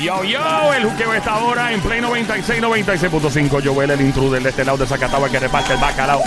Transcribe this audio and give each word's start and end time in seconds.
Yo, 0.00 0.24
yo, 0.24 0.72
el 0.72 0.84
juqueo 0.84 1.12
está 1.12 1.32
ahora 1.34 1.72
en 1.72 1.80
Play 1.82 2.00
96, 2.00 2.62
96.5. 2.62 3.62
Joel, 3.62 3.90
el 3.90 4.00
intruder 4.00 4.42
de 4.42 4.48
este 4.48 4.64
lado 4.64 4.78
de 4.78 4.86
Zacatau, 4.86 5.26
el 5.26 5.30
que 5.30 5.38
reparte 5.38 5.74
el 5.74 5.78
bacalao. 5.78 6.22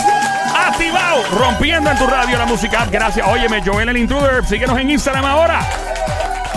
Activado, 0.56 1.24
rompiendo 1.36 1.90
en 1.90 1.98
tu 1.98 2.06
radio 2.06 2.38
la 2.38 2.46
música. 2.46 2.86
Gracias. 2.88 3.26
Óyeme, 3.26 3.62
Joel, 3.66 3.88
el 3.88 3.96
intruder, 3.96 4.44
síguenos 4.46 4.78
en 4.78 4.90
Instagram 4.90 5.24
ahora. 5.24 5.60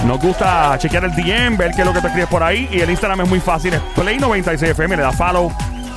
Nos 0.05 0.19
gusta 0.19 0.77
chequear 0.77 1.05
el 1.05 1.15
DM, 1.15 1.57
ver 1.57 1.71
qué 1.71 1.81
es 1.81 1.87
lo 1.87 1.93
que 1.93 2.01
te 2.01 2.07
escribes 2.07 2.29
por 2.29 2.43
ahí. 2.43 2.69
Y 2.71 2.81
el 2.81 2.89
Instagram 2.91 3.21
es 3.21 3.29
muy 3.29 3.39
fácil, 3.39 3.73
es 3.73 3.81
Play 3.95 4.19
96 4.19 4.71
FM. 4.71 4.97
Le 4.97 5.01
das 5.01 5.15
follow, 5.15 5.51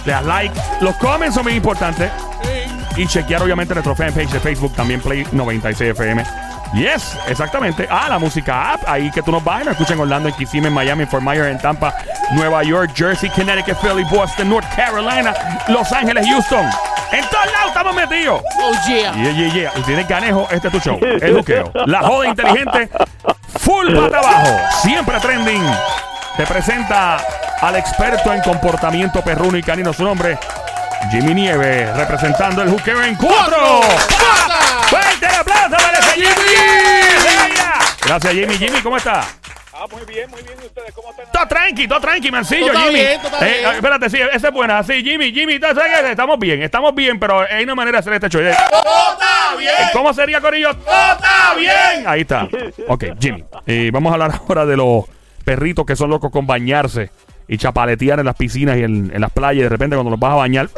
le 0.07 0.13
das 0.13 0.25
like. 0.25 0.59
Los 0.81 0.97
comments 0.97 1.35
son 1.35 1.45
muy 1.45 1.53
importantes. 1.53 2.11
Y 2.97 3.07
chequear, 3.07 3.43
obviamente, 3.43 3.75
nuestro 3.75 3.95
fanpage 3.95 4.31
de 4.31 4.41
Facebook, 4.41 4.75
también 4.75 5.01
Play 5.01 5.27
96 5.33 5.91
FM. 5.91 6.50
Yes, 6.73 7.18
exactamente. 7.27 7.89
Ah, 7.91 8.07
la 8.09 8.18
música 8.18 8.73
app. 8.73 8.82
Ahí 8.86 9.11
que 9.11 9.23
tú 9.23 9.32
nos 9.32 9.43
vas 9.43 9.64
nos 9.64 9.73
escuchan 9.73 9.95
en 9.95 10.03
Orlando, 10.03 10.29
en 10.29 10.35
Kissimmee, 10.36 10.68
en 10.68 10.75
Miami, 10.75 11.03
en 11.03 11.08
Fort 11.08 11.22
Myers, 11.22 11.49
en 11.49 11.58
Tampa, 11.58 11.95
Nueva 12.32 12.62
York, 12.62 12.93
Jersey, 12.95 13.29
Connecticut, 13.31 13.76
Philly, 13.81 14.04
Boston, 14.04 14.49
North 14.50 14.67
Carolina, 14.76 15.35
Los 15.68 15.90
Ángeles, 15.93 16.26
Houston. 16.26 16.64
En 17.12 17.25
todos 17.29 17.46
lados 17.46 17.68
estamos 17.68 17.95
metidos. 17.95 18.40
Oh, 18.61 18.72
yeah. 18.86 19.12
Yeah, 19.14 19.32
yeah, 19.32 19.53
yeah. 19.53 19.72
Y 19.75 19.82
tienes 19.82 20.07
ganejo, 20.07 20.46
este 20.50 20.68
es 20.68 20.72
tu 20.72 20.81
show. 20.81 20.98
El 21.03 21.36
juqueo. 21.36 21.72
La 21.86 22.03
joda 22.03 22.29
inteligente. 22.29 22.89
Full 23.59 23.93
para 23.93 24.18
abajo. 24.18 24.59
Siempre 24.82 25.18
trending. 25.18 25.62
Te 26.37 26.46
presenta 26.46 27.17
al 27.61 27.76
experto 27.76 28.32
en 28.32 28.40
comportamiento 28.43 29.23
perruno 29.23 29.59
y 29.59 29.62
canino. 29.62 29.93
Su 29.93 30.04
nombre, 30.04 30.39
Jimmy 31.11 31.34
Nieves. 31.34 31.96
Representando 31.96 32.62
el 32.62 32.70
juqueo 32.70 33.03
en 33.03 33.17
cuatro. 33.17 33.81
¡Fuerte 34.91 35.27
el 35.27 35.34
aplauso 35.34 35.70
para 35.77 36.03
Jimmy! 36.03 36.30
Gracias, 38.05 38.33
Jimmy. 38.34 38.55
Jimmy, 38.58 38.81
¿cómo 38.83 38.97
está? 38.97 39.20
Ah, 39.72 39.86
muy 39.91 40.05
bien, 40.05 40.28
muy 40.31 40.42
bien. 40.42 40.55
¿Y 40.62 40.67
ustedes 40.67 40.92
cómo 40.92 41.11
están? 41.11 41.27
Todo 41.33 41.47
tranqui, 41.48 41.89
todo 41.89 42.01
tranqui, 42.01 42.31
mancillo, 42.31 42.67
Todo 42.67 42.73
está 42.75 42.84
Jimmy. 42.87 42.98
bien, 43.00 43.20
todo 43.23 43.33
está 43.33 43.48
Eh, 43.48 43.59
bien. 43.61 43.75
espérate, 43.77 44.11
sí, 44.11 44.19
esa 44.33 44.48
es 44.48 44.53
buena. 44.55 44.83
Sí, 44.83 45.03
Jimmy, 45.03 45.33
Jimmy, 45.33 45.59
todo- 45.59 45.81
estamos 45.81 46.39
bien, 46.39 46.62
estamos 46.62 46.95
bien, 46.95 47.19
pero 47.19 47.41
hay 47.41 47.65
una 47.65 47.75
manera 47.75 47.97
de 47.97 48.00
hacer 48.00 48.12
este 48.12 48.28
show. 48.28 48.42
Eh, 48.42 48.50
está 48.50 49.56
bien! 49.56 49.73
¿Cómo 49.95 50.12
sería, 50.12 50.41
Corillo? 50.41 50.75
¡Todo 50.75 50.95
está 51.12 51.55
bien! 51.56 52.06
Ahí 52.06 52.20
está. 52.22 52.47
Ok, 52.89 53.05
Jimmy. 53.19 53.45
eh, 53.67 53.91
vamos 53.93 54.11
a 54.11 54.15
hablar 54.15 54.33
ahora 54.47 54.67
de 54.67 54.77
los 54.77 55.05
perritos 55.45 55.87
que 55.87 55.97
son 55.97 56.11
locos 56.11 56.31
con 56.31 56.47
bañarse 56.47 57.11
y 57.48 57.56
chapaletear 57.56 58.19
en 58.20 58.27
las 58.27 58.37
piscinas 58.37 58.77
y 58.77 58.83
en, 58.83 59.11
en 59.15 59.20
las 59.20 59.31
playas. 59.33 59.61
Y 59.61 59.62
de 59.62 59.69
repente, 59.70 59.97
cuando 59.97 60.11
los 60.11 60.20
vas 60.20 60.33
a 60.33 60.37
bañar, 60.37 60.69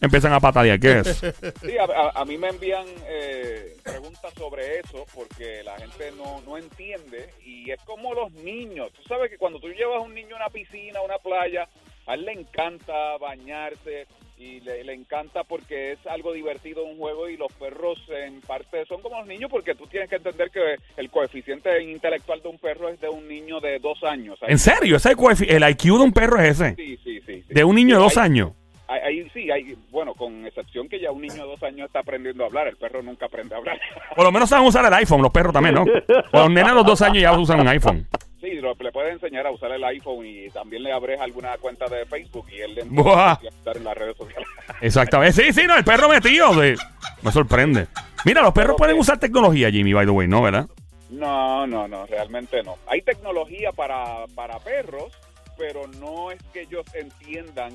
empiezan 0.00 0.32
a 0.32 0.40
patalear. 0.40 0.78
¿Qué 0.80 0.98
es? 1.00 1.18
Sí, 1.62 1.76
a, 1.78 1.84
a- 2.20 2.24
mí 2.24 2.36
me 2.36 2.48
envían 2.48 2.86
eh, 3.08 3.76
preguntas 3.82 4.32
sobre 4.34 4.80
eso 4.80 5.04
porque 5.14 5.62
la 5.64 5.76
gente 5.78 6.10
no, 6.16 6.40
no 6.46 6.56
entiende 6.58 7.30
y 7.44 7.70
es 7.70 7.80
como 7.82 8.14
los 8.14 8.30
niños. 8.32 8.92
Tú 8.92 9.02
sabes 9.08 9.30
que 9.30 9.38
cuando 9.38 9.58
tú 9.60 9.68
llevas 9.68 9.96
a 9.96 10.00
un 10.00 10.14
niño 10.14 10.34
a 10.36 10.40
una 10.40 10.48
piscina, 10.50 10.98
a 11.00 11.02
una 11.02 11.18
playa, 11.18 11.68
a 12.06 12.14
él 12.14 12.24
le 12.24 12.32
encanta 12.32 13.16
bañarse 13.18 14.06
y 14.38 14.60
le, 14.60 14.84
le 14.84 14.92
encanta 14.94 15.42
porque 15.42 15.92
es 15.92 15.98
algo 16.06 16.32
divertido, 16.32 16.84
un 16.84 16.96
juego 16.96 17.28
y 17.28 17.36
los 17.36 17.52
perros 17.54 17.98
en 18.24 18.40
parte 18.42 18.84
son 18.86 19.02
como 19.02 19.18
los 19.18 19.26
niños 19.26 19.50
porque 19.50 19.74
tú 19.74 19.86
tienes 19.88 20.08
que 20.08 20.14
entender 20.16 20.50
que 20.52 20.76
el 20.96 21.10
coeficiente 21.10 21.82
intelectual 21.82 22.40
de 22.40 22.48
un 22.48 22.58
perro 22.58 22.88
es 22.88 23.00
de 23.00 23.08
un 23.08 23.26
niño 23.26 23.58
de 23.60 23.78
dos 23.80 24.02
años. 24.04 24.38
¿En 24.46 24.58
serio? 24.58 24.96
¿Ese 24.96 25.10
¿El 25.10 25.68
IQ 25.68 25.82
de 25.82 25.90
un 26.04 26.12
perro 26.12 26.40
es 26.40 26.60
ese? 26.60 26.76
Sí, 26.76 26.96
sí, 27.02 27.20
sí. 27.26 27.42
sí. 27.48 27.52
De 27.52 27.64
un 27.64 27.74
niño 27.74 27.96
de 27.96 28.02
dos 28.04 28.16
Hay- 28.16 28.24
años. 28.26 28.52
Ahí, 28.90 29.28
sí, 29.34 29.50
hay, 29.50 29.76
con 30.18 30.44
excepción 30.44 30.88
que 30.88 31.00
ya 31.00 31.10
un 31.10 31.22
niño 31.22 31.34
de 31.34 31.42
dos 31.52 31.62
años 31.62 31.86
está 31.86 32.00
aprendiendo 32.00 32.44
a 32.44 32.48
hablar, 32.48 32.66
el 32.68 32.76
perro 32.76 33.02
nunca 33.02 33.26
aprende 33.26 33.54
a 33.54 33.58
hablar. 33.58 33.80
Por 34.16 34.24
lo 34.24 34.32
menos 34.32 34.48
saben 34.50 34.66
usar 34.66 34.84
el 34.84 34.92
iPhone, 34.92 35.22
los 35.22 35.30
perros 35.32 35.52
también, 35.54 35.76
¿no? 35.76 35.84
Los 36.32 36.50
nenes 36.50 36.72
a 36.72 36.74
los 36.74 36.84
dos 36.84 37.00
años 37.00 37.22
ya 37.22 37.32
usan 37.38 37.60
un 37.60 37.68
iPhone. 37.68 38.06
sí, 38.40 38.54
lo- 38.56 38.74
le 38.78 38.92
puedes 38.92 39.12
enseñar 39.14 39.46
a 39.46 39.50
usar 39.50 39.70
el 39.72 39.82
iPhone 39.84 40.26
y 40.26 40.48
también 40.50 40.82
le 40.82 40.92
abres 40.92 41.20
alguna 41.20 41.56
cuenta 41.58 41.86
de 41.86 42.04
Facebook 42.06 42.46
y 42.50 42.60
él 42.60 42.74
le 42.74 42.82
empieza 42.82 43.32
a 43.32 43.40
estar 43.42 43.76
en 43.76 43.84
las 43.84 43.96
redes 43.96 44.16
sociales. 44.16 44.48
Exactamente. 44.80 45.32
Sí, 45.44 45.52
sí, 45.52 45.66
no, 45.66 45.76
el 45.76 45.84
perro 45.84 46.08
metido. 46.08 46.52
sí. 46.62 46.74
Me 47.22 47.32
sorprende. 47.32 47.86
Mira, 48.24 48.42
los 48.42 48.52
perros 48.52 48.76
pueden 48.76 48.98
usar 48.98 49.18
tecnología, 49.18 49.70
Jimmy, 49.70 49.92
by 49.92 50.04
the 50.06 50.10
way, 50.12 50.28
¿no? 50.28 50.42
¿Verdad? 50.42 50.66
No, 51.10 51.66
no, 51.66 51.88
no, 51.88 52.04
realmente 52.06 52.62
no. 52.62 52.76
Hay 52.86 53.00
tecnología 53.02 53.72
para, 53.72 54.26
para 54.34 54.58
perros, 54.58 55.12
pero 55.56 55.86
no 56.00 56.30
es 56.30 56.38
que 56.52 56.62
ellos 56.62 56.84
entiendan 56.94 57.72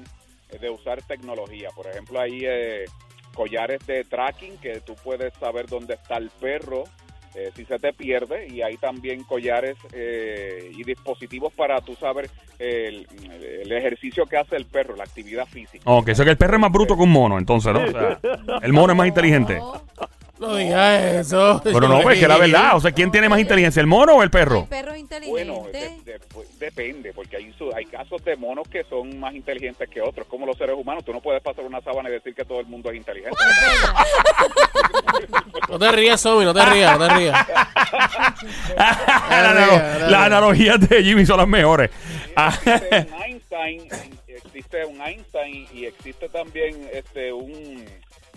de 0.60 0.70
usar 0.70 1.02
tecnología. 1.04 1.70
Por 1.76 1.88
ejemplo, 1.88 2.20
hay 2.20 2.42
eh, 2.46 2.86
collares 3.34 3.86
de 3.86 4.04
tracking 4.04 4.58
que 4.58 4.82
tú 4.82 4.96
puedes 5.04 5.34
saber 5.36 5.68
dónde 5.68 5.96
está 5.96 6.18
el 6.18 6.30
perro 6.30 6.84
eh, 7.36 7.52
si 7.56 7.66
se 7.66 7.80
te 7.80 7.94
pierde 7.94 8.48
y 8.48 8.62
hay 8.62 8.78
también 8.78 9.24
collares 9.24 9.76
eh, 9.92 10.72
y 10.72 10.84
dispositivos 10.84 11.52
para 11.54 11.82
tú 11.82 11.96
saber 11.96 12.30
el, 12.60 13.08
el 13.42 13.72
ejercicio 13.72 14.28
que 14.28 14.38
hace 14.38 14.56
el 14.56 14.66
perro, 14.66 14.96
la 14.96 15.04
actividad 15.04 15.48
física. 15.48 15.84
Ok, 15.86 16.10
eso 16.10 16.24
que 16.24 16.30
el 16.30 16.38
perro 16.38 16.56
es 16.56 16.60
más 16.60 16.72
bruto 16.72 16.96
que 16.96 17.02
un 17.02 17.12
mono, 17.12 17.40
entonces, 17.40 17.74
¿no? 17.74 17.84
O 17.84 17.92
sea, 17.92 18.20
el 18.62 18.72
mono 18.72 18.94
es 18.94 18.98
más 18.98 19.08
inteligente. 19.08 19.60
No 20.48 20.56
digas 20.56 21.02
eso. 21.04 21.62
Pero 21.64 21.88
no, 21.88 22.02
pues 22.02 22.20
que 22.20 22.28
la 22.28 22.38
verdad, 22.38 22.76
o 22.76 22.80
sea, 22.82 22.92
¿quién 22.92 23.12
tiene 23.12 23.30
más 23.30 23.40
inteligencia, 23.40 23.80
el 23.80 23.88
mono 23.88 24.14
o 24.16 24.24
el 24.24 24.30
perro? 24.30 24.60
Hay 24.62 24.66
perros 24.66 24.96
Bueno, 25.28 25.54
inteligentes. 25.70 26.06
de- 26.06 26.12
de- 26.14 26.20
pues, 26.34 26.60
depende, 26.60 27.14
porque 27.14 27.38
hay, 27.38 27.54
su- 27.58 27.74
hay 27.74 27.86
casos 27.86 28.24
de 28.26 28.36
monos 28.36 28.68
que 28.68 28.84
son 28.86 29.20
más 29.20 29.34
inteligentes 29.36 29.90
que 29.90 30.02
otros, 30.02 30.28
como 30.28 30.46
los 30.46 30.58
seres 30.58 30.76
humanos. 30.78 31.04
Tú 31.06 31.14
no 31.14 31.22
puedes 31.22 31.42
pasar 31.42 31.64
una 31.66 31.80
sábana 31.82 32.10
y 32.10 32.14
decir 32.14 32.36
que 32.36 32.44
todo 32.46 32.60
el 32.60 32.66
mundo 32.68 32.90
es 32.92 32.98
inteligente. 32.98 33.38
No 35.70 35.80
te 35.80 35.92
rías, 35.92 36.20
Somi, 36.22 36.44
no 36.46 36.54
te 36.54 36.66
rías, 36.66 36.98
no 37.00 37.08
te 37.08 37.14
rías. 37.16 37.48
La 38.78 39.52
analo- 39.52 40.10
Las 40.10 40.22
analogías 40.26 40.80
de 40.90 41.04
Jimmy 41.04 41.26
son 41.26 41.38
las 41.38 41.48
mejores. 41.48 41.90
Ah, 42.36 42.54
existe 42.66 43.06
un 43.08 43.22
Einstein, 43.24 43.88
existe 44.28 44.86
un 44.86 45.02
Einstein 45.02 45.68
y 45.74 45.86
existe 45.86 46.30
también 46.30 46.90
este 46.94 47.32
un 47.34 47.86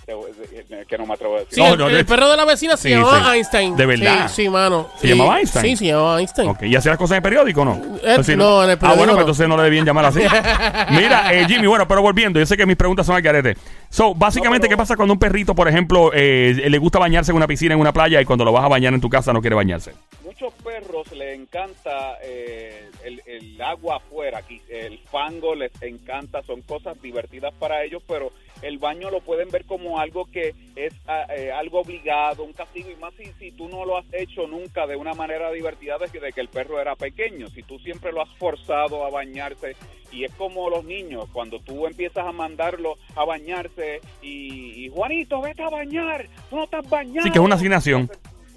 que 0.06 0.98
no 0.98 1.06
me 1.06 1.14
atrevo 1.14 1.36
a 1.36 1.38
decir. 1.40 1.54
Sí, 1.54 1.60
No, 1.60 1.72
el, 1.72 1.78
no, 1.78 1.88
el 1.88 1.96
de- 1.96 2.04
perro 2.04 2.28
de 2.30 2.36
la 2.36 2.44
vecina 2.44 2.76
se 2.76 2.88
Sí, 2.88 2.94
llamaba 2.94 3.30
sí. 3.32 3.36
Einstein. 3.38 3.76
¿De 3.76 3.86
verdad? 3.86 4.28
Sí, 4.28 4.44
sí, 4.44 4.48
mano. 4.48 4.88
¿Se 4.96 5.00
Sí. 5.02 5.08
llamaba 5.08 5.38
Einstein? 5.40 5.64
Sí, 5.64 5.76
se 5.76 5.86
llamaba 5.92 6.20
Einstein. 6.20 6.48
Ok, 6.50 6.62
¿y 6.62 6.76
hacía 6.76 6.92
las 6.92 6.98
cosas 6.98 7.12
en 7.12 7.16
el 7.16 7.22
periódico 7.22 7.62
o 7.62 7.64
no? 7.64 7.82
Eh, 8.02 8.16
Así 8.18 8.36
no, 8.36 8.62
en 8.62 8.70
el 8.70 8.78
Ah, 8.80 8.94
bueno, 8.94 8.96
periódico 8.96 9.06
pues 9.06 9.20
entonces 9.20 9.48
no 9.48 9.56
le 9.56 9.62
debían 9.64 9.84
llamar 9.84 10.04
así. 10.06 10.20
Mira, 10.90 11.34
eh, 11.34 11.46
Jimmy, 11.48 11.66
bueno, 11.66 11.88
pero 11.88 12.02
volviendo, 12.02 12.38
yo 12.38 12.46
sé 12.46 12.56
que 12.56 12.66
mis 12.66 12.76
preguntas 12.76 13.04
son 13.06 13.16
al 13.16 13.22
garete. 13.22 13.56
So, 13.90 14.14
básicamente, 14.14 14.66
No, 14.66 14.70
pero- 14.70 14.76
¿qué 14.76 14.76
pasa 14.82 14.96
cuando 14.96 15.14
un 15.14 15.18
perrito, 15.18 15.54
por 15.54 15.68
ejemplo, 15.68 16.10
eh, 16.14 16.54
le 16.68 16.78
gusta 16.78 16.98
bañarse 16.98 17.32
en 17.32 17.36
una 17.36 17.46
piscina, 17.46 17.74
en 17.74 17.80
una 17.80 17.92
playa, 17.92 18.20
y 18.20 18.24
cuando 18.24 18.44
lo 18.44 18.52
vas 18.52 18.64
a 18.64 18.68
bañar 18.68 18.94
en 18.94 19.00
tu 19.00 19.08
casa 19.08 19.32
no 19.32 19.40
quiere 19.40 19.56
bañarse? 19.56 19.92
Muchos 20.24 20.52
perros 20.62 21.10
les 21.12 21.38
encanta 21.38 22.18
eh, 22.22 22.90
el, 23.04 23.22
el 23.26 23.60
agua 23.62 23.96
afuera, 23.96 24.38
aquí, 24.38 24.60
el 24.68 24.98
fango 25.10 25.54
les 25.54 25.72
encanta, 25.82 26.42
son 26.46 26.60
cosas 26.62 27.00
divertidas 27.00 27.52
para 27.58 27.82
ellos, 27.84 28.02
pero 28.06 28.30
el 28.62 28.78
baño 28.78 29.10
lo 29.10 29.20
pueden 29.20 29.50
ver 29.50 29.64
como 29.64 29.98
algo 29.98 30.26
que 30.26 30.54
es 30.74 30.94
ah, 31.06 31.26
eh, 31.36 31.52
algo 31.52 31.80
obligado, 31.80 32.44
un 32.44 32.52
castigo, 32.52 32.90
y 32.90 32.96
más 32.96 33.14
si, 33.14 33.26
si 33.38 33.52
tú 33.52 33.68
no 33.68 33.84
lo 33.84 33.98
has 33.98 34.06
hecho 34.12 34.46
nunca 34.46 34.86
de 34.86 34.96
una 34.96 35.14
manera 35.14 35.50
divertida 35.50 35.98
desde 35.98 36.32
que 36.32 36.40
el 36.40 36.48
perro 36.48 36.80
era 36.80 36.96
pequeño, 36.96 37.48
si 37.48 37.62
tú 37.62 37.78
siempre 37.78 38.12
lo 38.12 38.22
has 38.22 38.30
forzado 38.38 39.04
a 39.04 39.10
bañarse, 39.10 39.76
y 40.12 40.24
es 40.24 40.32
como 40.34 40.70
los 40.70 40.84
niños, 40.84 41.28
cuando 41.32 41.60
tú 41.60 41.86
empiezas 41.86 42.26
a 42.26 42.32
mandarlo 42.32 42.96
a 43.14 43.24
bañarse, 43.24 44.00
y, 44.22 44.84
y, 44.84 44.88
Juanito, 44.88 45.40
vete 45.40 45.62
a 45.62 45.68
bañar, 45.68 46.28
tú 46.48 46.56
no 46.56 46.64
estás 46.64 46.88
bañando. 46.88 47.22
Sí, 47.22 47.30
que 47.30 47.38
es 47.38 47.44
una 47.44 47.56
asignación. 47.56 48.10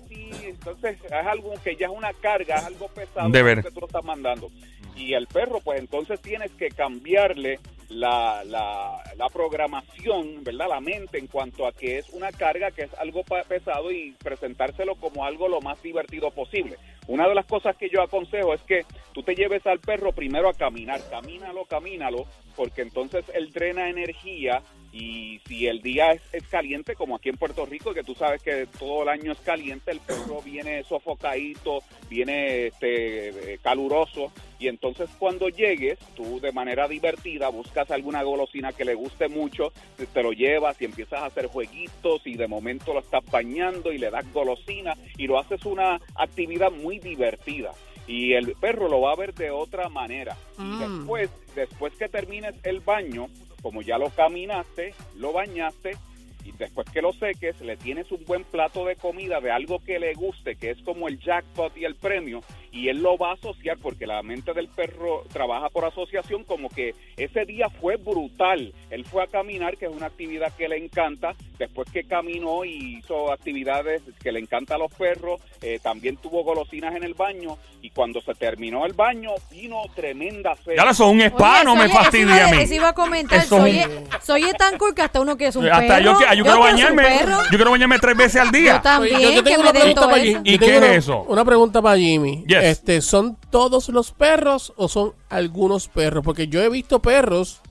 Sí, 0.08 0.32
entonces 0.44 0.98
es 1.04 1.12
algo 1.12 1.54
que 1.64 1.76
ya 1.76 1.88
es 1.88 1.92
una 1.92 2.14
carga, 2.14 2.56
es 2.56 2.66
algo 2.66 2.88
pesado 2.88 3.30
De 3.30 3.44
ver. 3.44 3.64
que 3.64 3.72
tú 3.72 3.82
lo 3.82 3.88
estás 3.88 4.04
mandando. 4.04 4.50
Y 4.96 5.14
el 5.14 5.28
perro, 5.28 5.60
pues 5.62 5.80
entonces 5.80 6.20
tienes 6.22 6.52
que 6.52 6.70
cambiarle 6.70 7.60
la, 7.90 8.44
la, 8.46 9.04
la 9.18 9.30
programación, 9.30 10.44
¿verdad? 10.44 10.68
La 10.70 10.80
mente 10.80 11.18
en 11.18 11.28
cuanto 11.28 11.68
a 11.68 11.72
que 11.72 11.98
es 11.98 12.10
una 12.10 12.32
carga, 12.32 12.72
que 12.72 12.84
es 12.84 12.94
algo 12.96 13.24
pesado 13.48 13.92
y 13.92 14.12
presentárselo 14.24 14.96
como 14.96 15.26
algo 15.26 15.48
lo 15.48 15.60
más 15.62 15.82
divertido 15.82 16.32
posible. 16.32 16.78
Una 17.08 17.28
de 17.28 17.36
las 17.36 17.48
cosas 17.48 17.76
que 17.76 17.90
yo 17.90 18.02
aconsejo 18.04 18.54
es 18.54 18.62
que 18.62 18.86
tú 19.14 19.24
te 19.24 19.34
lleves 19.34 19.66
al 19.66 19.80
perro 19.80 20.14
primero 20.14 20.48
a 20.48 20.54
caminar, 20.54 21.02
camínalo, 21.10 21.66
camínalo, 21.66 22.26
porque 22.56 22.84
entonces 22.84 23.26
él 23.34 23.52
drena 23.52 23.90
energía 23.90 24.62
y 24.92 25.40
si 25.48 25.68
el 25.68 25.82
día 25.82 26.12
es, 26.14 26.22
es 26.34 26.48
caliente, 26.48 26.96
como 26.96 27.16
aquí 27.16 27.30
en 27.30 27.38
Puerto 27.38 27.66
Rico, 27.66 27.94
que 27.94 28.04
tú 28.04 28.16
sabes 28.16 28.42
que 28.42 28.68
todo 28.80 29.04
el 29.04 29.10
año 29.10 29.32
es 29.32 29.40
caliente, 29.40 29.92
el 29.92 30.00
perro 30.00 30.42
viene 30.42 30.84
sofocadito, 30.84 31.80
viene 32.10 32.68
este, 32.68 33.54
eh, 33.54 33.60
caluroso, 33.62 34.32
y 34.58 34.68
entonces 34.68 35.10
cuando 35.20 35.48
llegues, 35.50 36.00
tú 36.16 36.40
de 36.40 36.52
manera 36.52 36.88
divertida 36.88 37.50
buscas 37.50 37.92
alguna 37.92 38.24
golosina 38.24 38.74
que 38.74 38.84
le 38.86 38.94
guste 38.96 39.28
mucho, 39.30 39.72
te- 40.14 40.24
lo 40.24 40.32
llevas 40.34 40.82
y 40.82 40.86
empiezas 40.86 41.22
a 41.22 41.28
hacer 41.28 41.46
jueguitos 41.48 42.22
y 42.26 42.36
de 42.36 42.48
momento 42.48 42.94
lo 42.94 43.00
estás 43.00 43.24
bañando 43.32 43.94
y 43.94 43.98
le 44.00 44.10
das 44.10 44.26
golosina 44.34 44.96
y 45.18 45.28
lo 45.28 45.40
haces 45.40 45.64
una 45.66 46.02
actividad 46.16 46.72
muy 46.72 47.00
divertida. 47.00 47.72
Y 48.08 48.34
el 48.34 48.54
perro 48.56 48.90
lo 48.90 49.02
va 49.02 49.14
a 49.14 49.16
ver 49.16 49.34
de 49.36 49.52
otra 49.52 49.88
manera. 49.88 50.36
Y 50.58 50.64
Mm. 50.64 50.80
después, 50.80 51.30
después 51.56 51.94
que 51.96 52.10
termines 52.10 52.56
el 52.64 52.80
baño, 52.80 53.28
como 53.62 53.82
ya 53.82 53.98
lo 53.98 54.10
caminaste, 54.10 54.94
lo 55.16 55.34
bañaste, 55.34 55.92
y 56.46 56.52
después 56.54 56.90
que 56.90 57.02
lo 57.02 57.14
seques, 57.14 57.60
le 57.62 57.78
tienes 57.78 58.12
un 58.12 58.24
buen 58.26 58.44
plato 58.44 58.86
de 58.86 58.96
comida 58.96 59.40
de 59.42 59.52
algo 59.52 59.80
que 59.80 60.00
le 60.00 60.14
guste, 60.14 60.56
que 60.56 60.72
es 60.72 60.82
como 60.84 61.08
el 61.08 61.20
jackpot 61.20 61.76
y 61.78 61.86
el 61.86 61.96
premio, 61.96 62.42
y 62.72 62.90
él 62.90 63.02
lo 63.02 63.18
va 63.18 63.32
a 63.32 63.34
asociar 63.34 63.78
porque 63.82 64.06
la 64.08 64.22
mente 64.24 64.54
del 64.54 64.68
perro 64.68 65.24
trabaja 65.32 65.70
por 65.70 65.86
asociación 65.86 66.44
como 66.44 66.70
que 66.70 66.94
ese 67.18 67.46
día 67.46 67.70
fue 67.70 67.96
brutal. 67.98 68.74
Él 68.90 69.06
fue 69.06 69.24
a 69.24 69.28
caminar, 69.28 69.78
que 69.78 69.86
es 69.86 69.92
una 69.92 70.08
actividad 70.08 70.54
que 70.56 70.68
le 70.68 70.78
encanta, 70.78 71.34
después 71.58 71.90
que 71.92 72.04
caminó 72.04 72.64
y 72.66 73.00
hizo 73.00 73.32
actividades 73.32 74.02
que 74.22 74.32
le 74.32 74.40
encanta 74.40 74.76
a 74.76 74.78
los 74.78 74.92
perros, 74.94 75.42
eh, 75.62 75.80
también 75.82 76.18
tuvo 76.18 76.44
golosinas 76.44 76.96
en 76.96 77.04
el 77.04 77.14
baño, 77.14 77.58
y 77.82 77.90
cuando 77.92 78.22
se 78.22 78.34
terminó 78.36 78.86
el 78.86 78.94
baño, 78.94 79.32
vino 79.52 79.82
tremenda 79.96 80.56
sed. 80.64 80.74
Ya 80.76 80.84
es 80.90 81.00
un 81.00 81.22
spa, 81.22 81.56
Oye, 81.56 81.64
no 81.66 81.76
me 81.76 81.90
fastidia 81.90 82.46
a 82.48 82.52
mí. 82.52 82.58
Eso 82.62 82.74
iba 82.76 82.90
a 82.90 82.94
comentar. 82.94 83.40
Eso 83.40 83.58
Soy, 83.58 83.80
es 83.80 83.88
soy 84.24 84.42
tan 84.58 84.78
cool 84.78 84.94
que 84.94 85.02
hasta 85.02 85.22
uno 85.22 85.38
que 85.38 85.48
es 85.48 85.56
un 85.56 85.66
Hasta 85.70 85.88
perro. 85.88 86.04
yo, 86.14 86.18
que- 86.18 86.38
yo 86.38 86.44
quiero 86.44 86.58
un 86.60 86.64
bañarme. 86.64 87.04
Yo 87.52 87.58
quiero 87.58 87.72
bañarme 87.72 88.00
tres 88.00 88.18
veces 88.18 88.42
al 88.42 88.52
día. 88.52 88.76
Yo 88.78 88.82
también, 88.82 89.16
Oye, 89.16 89.24
yo, 89.26 89.32
yo 89.32 89.44
que 89.44 89.50
tengo 89.52 89.64
me 89.64 89.70
una 89.70 89.72
den 89.74 89.82
pregunta 89.82 90.02
todo 90.02 90.10
para 90.12 90.22
eso. 90.24 90.38
Jimmy. 90.44 90.50
¿Y 90.56 90.60
qué 90.60 90.78
es 90.78 90.84
eso? 90.84 91.22
Una 91.24 91.46
pregunta 91.46 91.82
para 91.82 91.98
Jimmy. 91.98 92.44
Yes. 92.48 92.59
Este, 92.62 93.02
¿Son 93.02 93.38
todos 93.50 93.90
los 93.90 94.12
perros 94.12 94.74
o 94.76 94.88
son 94.88 95.14
algunos 95.30 95.88
perros? 95.88 96.24
Porque 96.24 96.48
yo 96.48 96.62
he 96.62 96.70
visto 96.70 97.00
perros 97.02 97.62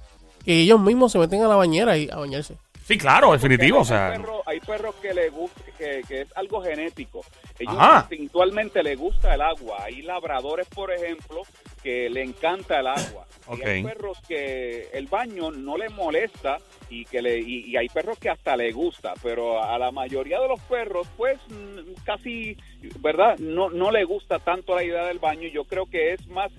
que 0.44 0.60
ellos 0.60 0.80
mismos 0.80 1.12
se 1.12 1.18
meten 1.18 1.42
a 1.42 1.48
la 1.48 1.56
bañera 1.56 1.98
y 1.98 2.08
a 2.10 2.16
bañarse. 2.16 2.56
Sí, 2.88 2.96
claro, 2.96 3.32
definitivo. 3.32 3.80
O 3.80 3.84
sea, 3.84 4.14
perros, 4.16 4.40
hay 4.46 4.60
perros 4.60 4.94
que 4.94 5.12
le 5.12 5.28
gusta, 5.28 5.60
que, 5.76 6.00
que 6.08 6.22
es 6.22 6.34
algo 6.34 6.62
genético. 6.62 7.22
Ellos 7.58 7.74
Ajá. 7.76 8.06
instintualmente 8.08 8.82
les 8.82 8.98
gusta 8.98 9.34
el 9.34 9.42
agua. 9.42 9.84
Hay 9.84 10.00
labradores, 10.00 10.66
por 10.68 10.90
ejemplo, 10.90 11.42
que 11.82 12.08
le 12.08 12.22
encanta 12.22 12.80
el 12.80 12.86
agua. 12.86 13.26
Ok. 13.46 13.58
Y 13.58 13.62
hay 13.68 13.82
perros 13.82 14.18
que 14.26 14.88
el 14.94 15.06
baño 15.06 15.50
no 15.50 15.76
les 15.76 15.92
molesta 15.92 16.56
y 16.88 17.04
que 17.04 17.20
le 17.20 17.38
y, 17.38 17.66
y 17.66 17.76
hay 17.76 17.90
perros 17.90 18.18
que 18.18 18.30
hasta 18.30 18.56
le 18.56 18.72
gusta, 18.72 19.12
pero 19.22 19.62
a 19.62 19.78
la 19.78 19.90
mayoría 19.92 20.40
de 20.40 20.48
los 20.48 20.60
perros, 20.60 21.06
pues 21.18 21.38
mm, 21.50 21.92
casi, 22.04 22.56
¿verdad? 23.00 23.36
No 23.38 23.68
no 23.68 23.90
le 23.90 24.04
gusta 24.04 24.38
tanto 24.38 24.74
la 24.74 24.82
idea 24.82 25.04
del 25.04 25.18
baño. 25.18 25.46
Yo 25.48 25.64
creo 25.64 25.84
que 25.84 26.14
es 26.14 26.26
más 26.28 26.50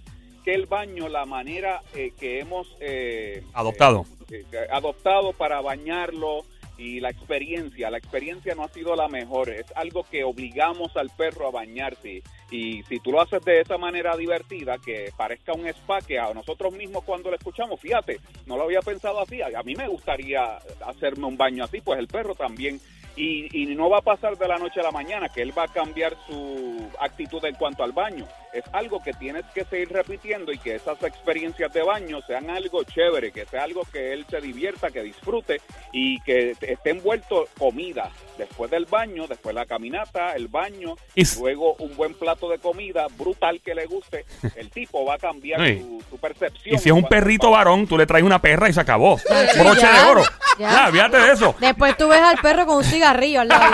que 0.43 0.53
el 0.53 0.65
baño 0.65 1.09
la 1.09 1.25
manera 1.25 1.81
eh, 1.95 2.11
que 2.19 2.39
hemos 2.39 2.67
eh, 2.79 3.43
Adoptado. 3.53 4.05
eh, 4.31 4.43
eh, 4.51 4.67
adoptado 4.71 5.33
para 5.33 5.61
bañarlo 5.61 6.45
y 6.77 7.01
la 7.01 7.09
experiencia, 7.09 7.89
la 7.89 7.97
experiencia 7.97 8.55
no 8.55 8.63
ha 8.63 8.69
sido 8.69 8.95
la 8.95 9.09
mejor, 9.09 9.49
es 9.49 9.65
algo 9.75 10.03
que 10.09 10.23
obligamos 10.23 10.95
al 10.95 11.09
perro 11.09 11.47
a 11.47 11.51
bañarse 11.51 12.23
y 12.51 12.81
si 12.83 12.99
tú 13.01 13.11
lo 13.11 13.19
haces 13.21 13.43
de 13.43 13.59
esa 13.59 13.77
manera 13.77 14.15
divertida, 14.15 14.77
que 14.77 15.11
parezca 15.17 15.51
un 15.51 15.67
spa, 15.67 15.99
que 16.01 16.17
a 16.17 16.33
nosotros 16.33 16.73
mismos 16.73 17.03
cuando 17.03 17.29
lo 17.31 17.35
escuchamos, 17.35 17.81
fíjate, 17.81 18.19
no 18.45 18.55
lo 18.55 18.63
había 18.63 18.79
pensado 18.81 19.19
así, 19.19 19.41
a 19.41 19.47
a 19.59 19.63
mí 19.63 19.75
me 19.75 19.89
gustaría 19.89 20.57
hacerme 20.87 21.25
un 21.27 21.35
baño 21.35 21.65
así, 21.65 21.81
pues 21.81 21.99
el 21.99 22.07
perro 22.07 22.33
también. 22.33 22.79
Y, 23.15 23.63
y 23.63 23.75
no 23.75 23.89
va 23.89 23.97
a 23.97 24.01
pasar 24.01 24.37
de 24.37 24.47
la 24.47 24.57
noche 24.57 24.79
a 24.79 24.83
la 24.83 24.91
mañana, 24.91 25.27
que 25.27 25.41
él 25.41 25.51
va 25.57 25.63
a 25.63 25.67
cambiar 25.67 26.15
su 26.25 26.87
actitud 27.01 27.43
en 27.43 27.55
cuanto 27.55 27.83
al 27.83 27.91
baño. 27.91 28.25
Es 28.51 28.63
algo 28.73 28.99
que 29.03 29.13
tienes 29.13 29.45
que 29.53 29.63
seguir 29.65 29.89
repitiendo 29.91 30.51
y 30.51 30.57
que 30.57 30.73
esas 30.75 31.01
experiencias 31.03 31.71
de 31.71 31.83
baño 31.83 32.19
sean 32.25 32.49
algo 32.49 32.83
chévere, 32.83 33.31
que 33.31 33.45
sea 33.45 33.63
algo 33.63 33.83
que 33.91 34.11
él 34.11 34.25
se 34.27 34.41
divierta, 34.41 34.89
que 34.89 35.03
disfrute 35.03 35.61
y 35.93 36.19
que 36.21 36.55
esté 36.59 36.89
envuelto 36.89 37.47
comida. 37.59 38.09
Después 38.39 38.71
del 38.71 38.85
baño, 38.85 39.27
después 39.27 39.53
la 39.53 39.65
caminata, 39.65 40.33
el 40.33 40.47
baño, 40.47 40.95
Y 41.13 41.21
s- 41.21 41.39
luego 41.39 41.75
un 41.75 41.95
buen 41.95 42.13
plato 42.15 42.49
de 42.49 42.57
comida 42.57 43.05
brutal 43.17 43.61
que 43.63 43.75
le 43.75 43.85
guste, 43.85 44.25
el 44.55 44.71
tipo 44.71 45.05
va 45.05 45.15
a 45.15 45.17
cambiar 45.19 45.59
Sí. 45.67 45.79
su, 45.79 46.03
su 46.09 46.17
percepción. 46.17 46.73
y 46.75 46.77
si 46.79 46.89
es 46.89 46.95
un 46.95 47.03
perrito 47.03 47.51
varón, 47.51 47.85
tú 47.85 47.97
le 47.97 48.05
traes 48.07 48.23
una 48.23 48.39
perra 48.41 48.67
y 48.69 48.73
se 48.73 48.81
acabó. 48.81 49.19
Sí, 49.19 49.59
Broche 49.59 49.81
ya, 49.81 50.05
de 50.05 50.09
oro. 50.11 50.23
ya. 50.57 50.69
Ya, 50.71 50.91
fíjate 50.91 51.17
de 51.19 51.31
eso. 51.33 51.55
Después 51.59 51.95
tú 51.97 52.07
ves 52.07 52.21
al 52.21 52.37
perro 52.39 52.65
con 52.65 52.77
un 52.77 52.83
cigarrillo 52.83 53.41
al 53.41 53.47
lado. 53.49 53.65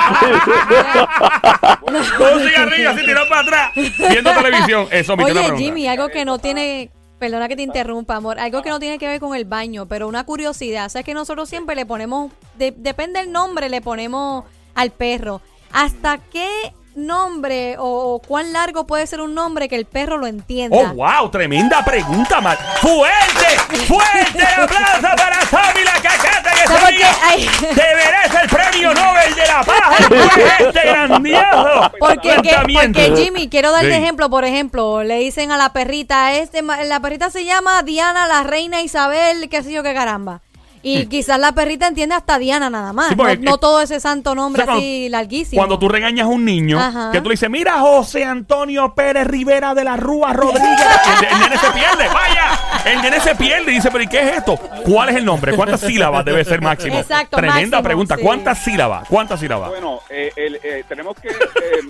Con 1.79 1.95
un 1.95 2.03
cigarrillo 2.47 2.89
así 2.89 3.05
tirado 3.05 3.29
para 3.29 3.41
atrás, 3.41 3.71
viendo 3.75 4.31
televisión. 4.33 4.64
Eso, 4.91 5.13
Oye. 5.13 5.57
Jimmy, 5.57 5.87
algo 5.87 6.09
que 6.09 6.25
no 6.25 6.39
tiene... 6.39 6.91
Perdona 7.19 7.47
que 7.47 7.55
te 7.55 7.61
interrumpa, 7.63 8.15
amor. 8.17 8.39
Algo 8.39 8.61
que 8.61 8.69
no 8.69 8.79
tiene 8.79 8.97
que 8.97 9.07
ver 9.07 9.19
con 9.21 9.35
el 9.35 9.45
baño, 9.45 9.85
pero 9.85 10.07
una 10.07 10.25
curiosidad. 10.25 10.89
Sabes 10.89 11.05
que 11.05 11.13
nosotros 11.13 11.47
siempre 11.47 11.75
le 11.75 11.85
ponemos... 11.85 12.31
de- 12.57 12.73
depende 12.75 13.19
del 13.21 13.31
nombre, 13.31 13.69
le 13.69 13.81
ponemos 13.81 14.43
al 14.75 14.91
perro. 14.91 15.41
¿Hasta 15.71 16.17
qué 16.17 16.49
nombre 16.93 17.77
o, 17.77 17.85
o 18.15 18.19
cuán 18.19 18.53
largo 18.53 18.85
puede 18.87 19.05
ser 19.07 19.21
un 19.21 19.33
nombre 19.33 19.67
que 19.69 19.75
el 19.75 19.85
perro 19.85 20.17
lo 20.17 20.27
entienda? 20.27 20.77
Oh, 20.77 20.93
wow, 20.93 21.29
tremenda 21.29 21.83
pregunta, 21.85 22.41
Mar. 22.41 22.57
¡Fuerte! 22.81 23.77
¡Fuerte 23.85 24.39
el 24.39 24.63
aplauso 24.63 25.15
para 25.17 25.41
Sammy 25.45 25.83
la 25.83 25.93
cacata 26.01 26.44
que 26.63 27.83
merece 27.95 28.37
el 28.43 28.49
premio 28.49 28.93
Nobel 28.93 29.35
de 29.35 29.45
la 29.45 29.63
Paz! 29.63 30.05
¡Fue 30.07 30.43
este 30.67 30.81
grandioso! 30.87 31.91
Porque, 31.99 32.35
que- 32.41 32.55
porque 32.73 33.13
Jimmy, 33.15 33.49
quiero 33.49 33.71
dar 33.71 33.83
de 33.85 33.91
Sí. 33.91 33.97
ejemplo, 34.01 34.29
por 34.29 34.45
ejemplo, 34.45 35.03
le 35.03 35.17
dicen 35.19 35.51
a 35.51 35.57
la 35.57 35.73
perrita, 35.73 36.33
este, 36.33 36.61
ma- 36.61 36.83
la 36.83 36.99
perrita 36.99 37.29
se 37.29 37.45
llama 37.45 37.81
Diana, 37.83 38.27
la 38.27 38.43
reina 38.43 38.81
Isabel, 38.81 39.49
qué 39.49 39.63
sé 39.63 39.71
yo 39.71 39.83
qué 39.83 39.93
caramba. 39.93 40.41
Y 40.87 41.07
quizás 41.07 41.39
la 41.39 41.51
perrita 41.53 41.87
entiende 41.87 42.13
hasta 42.13 42.37
Diana 42.37 42.69
nada 42.69 42.93
más, 42.93 43.09
Sí, 43.09 43.15
no, 43.15 43.23
porque- 43.23 43.37
no 43.39 43.57
todo 43.57 43.81
ese 43.81 43.99
santo 43.99 44.35
nombre 44.35 44.61
O 44.61 44.65
sea, 44.65 44.75
así 44.75 45.09
larguísimo. 45.09 45.59
Cuando 45.59 45.79
tú 45.79 45.89
regañas 45.89 46.25
a 46.25 46.29
un 46.29 46.45
niño, 46.45 46.79
Ajá. 46.79 47.09
que 47.11 47.21
tú 47.21 47.29
le 47.29 47.33
dices, 47.33 47.49
mira 47.49 47.79
José 47.79 48.23
Antonio 48.23 48.93
Pérez 48.93 49.25
Rivera 49.25 49.73
de 49.73 49.83
la 49.83 49.97
Rúa 49.97 50.33
Rodríguez, 50.33 50.61
el, 51.21 51.25
el 51.33 51.39
nene 51.39 51.57
se 51.57 51.71
pierde, 51.71 52.07
vaya, 52.13 52.59
el 52.85 53.01
nene 53.01 53.19
se 53.19 53.35
pierde 53.35 53.71
y 53.71 53.75
dice, 53.75 53.89
pero 53.91 54.03
¿y 54.03 54.07
qué 54.07 54.19
es 54.29 54.37
esto? 54.37 54.57
¿Cuál 54.85 55.09
es 55.09 55.15
el 55.15 55.25
nombre? 55.25 55.55
¿Cuántas 55.55 55.81
sílabas 55.81 56.23
debe 56.23 56.43
ser 56.45 56.61
máximo? 56.61 56.97
Exacto, 56.99 57.37
Tremenda 57.37 57.77
máximo, 57.77 57.83
pregunta, 57.83 58.15
sí. 58.17 58.21
¿cuántas 58.21 58.57
sílabas? 58.63 59.07
¿Cuántas 59.09 59.39
sílabas? 59.39 59.69
Bueno, 59.69 59.99
eh, 60.11 60.31
el- 60.35 60.59
eh, 60.63 60.83
tenemos 60.87 61.15
que 61.19 61.29
eh, 61.29 61.33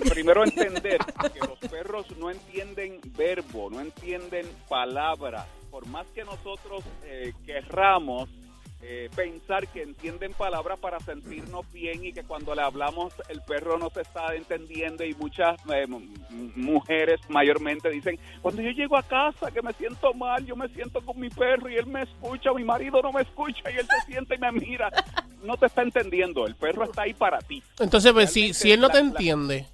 primero 0.08 0.42
entender 0.42 0.98
que 1.34 1.40
los 1.40 1.58
perros 1.70 2.06
no 2.18 2.30
entienden 2.30 2.98
verbo, 3.16 3.68
no 3.70 3.80
entienden 3.80 4.46
palabra. 4.70 5.44
Por 5.70 5.86
más 5.88 6.06
que 6.14 6.24
nosotros 6.24 6.82
eh, 7.04 7.34
querramos 7.44 8.30
eh, 8.88 9.10
pensar 9.16 9.66
que 9.66 9.82
entienden 9.82 10.32
palabras 10.32 10.78
para 10.78 11.00
sentirnos 11.00 11.70
bien 11.72 12.04
y 12.04 12.12
que 12.12 12.22
cuando 12.22 12.54
le 12.54 12.62
hablamos 12.62 13.12
el 13.28 13.40
perro 13.42 13.78
nos 13.78 13.96
está 13.96 14.34
entendiendo 14.36 15.04
y 15.04 15.12
muchas 15.14 15.56
eh, 15.74 15.86
mujeres 16.54 17.18
mayormente 17.28 17.90
dicen, 17.90 18.18
cuando 18.42 18.62
yo 18.62 18.70
llego 18.70 18.96
a 18.96 19.02
casa 19.02 19.50
que 19.50 19.60
me 19.62 19.72
siento 19.72 20.14
mal, 20.14 20.44
yo 20.46 20.54
me 20.54 20.68
siento 20.68 21.00
con 21.00 21.18
mi 21.18 21.28
perro 21.30 21.68
y 21.68 21.74
él 21.76 21.86
me 21.86 22.02
escucha, 22.02 22.52
mi 22.52 22.62
marido 22.64 23.02
no 23.02 23.12
me 23.12 23.22
escucha 23.22 23.70
y 23.70 23.76
él 23.76 23.86
se 23.88 24.06
sienta 24.12 24.34
y 24.34 24.38
me 24.38 24.52
mira. 24.52 24.90
No 25.42 25.56
te 25.56 25.66
está 25.66 25.82
entendiendo, 25.82 26.46
el 26.46 26.54
perro 26.54 26.84
está 26.84 27.02
ahí 27.02 27.12
para 27.14 27.38
ti. 27.40 27.62
Entonces, 27.78 28.12
pues, 28.12 28.30
si, 28.32 28.54
si 28.54 28.70
él 28.72 28.80
no 28.80 28.88
te 28.88 28.98
la- 28.98 29.02
la- 29.02 29.08
entiende, 29.10 29.66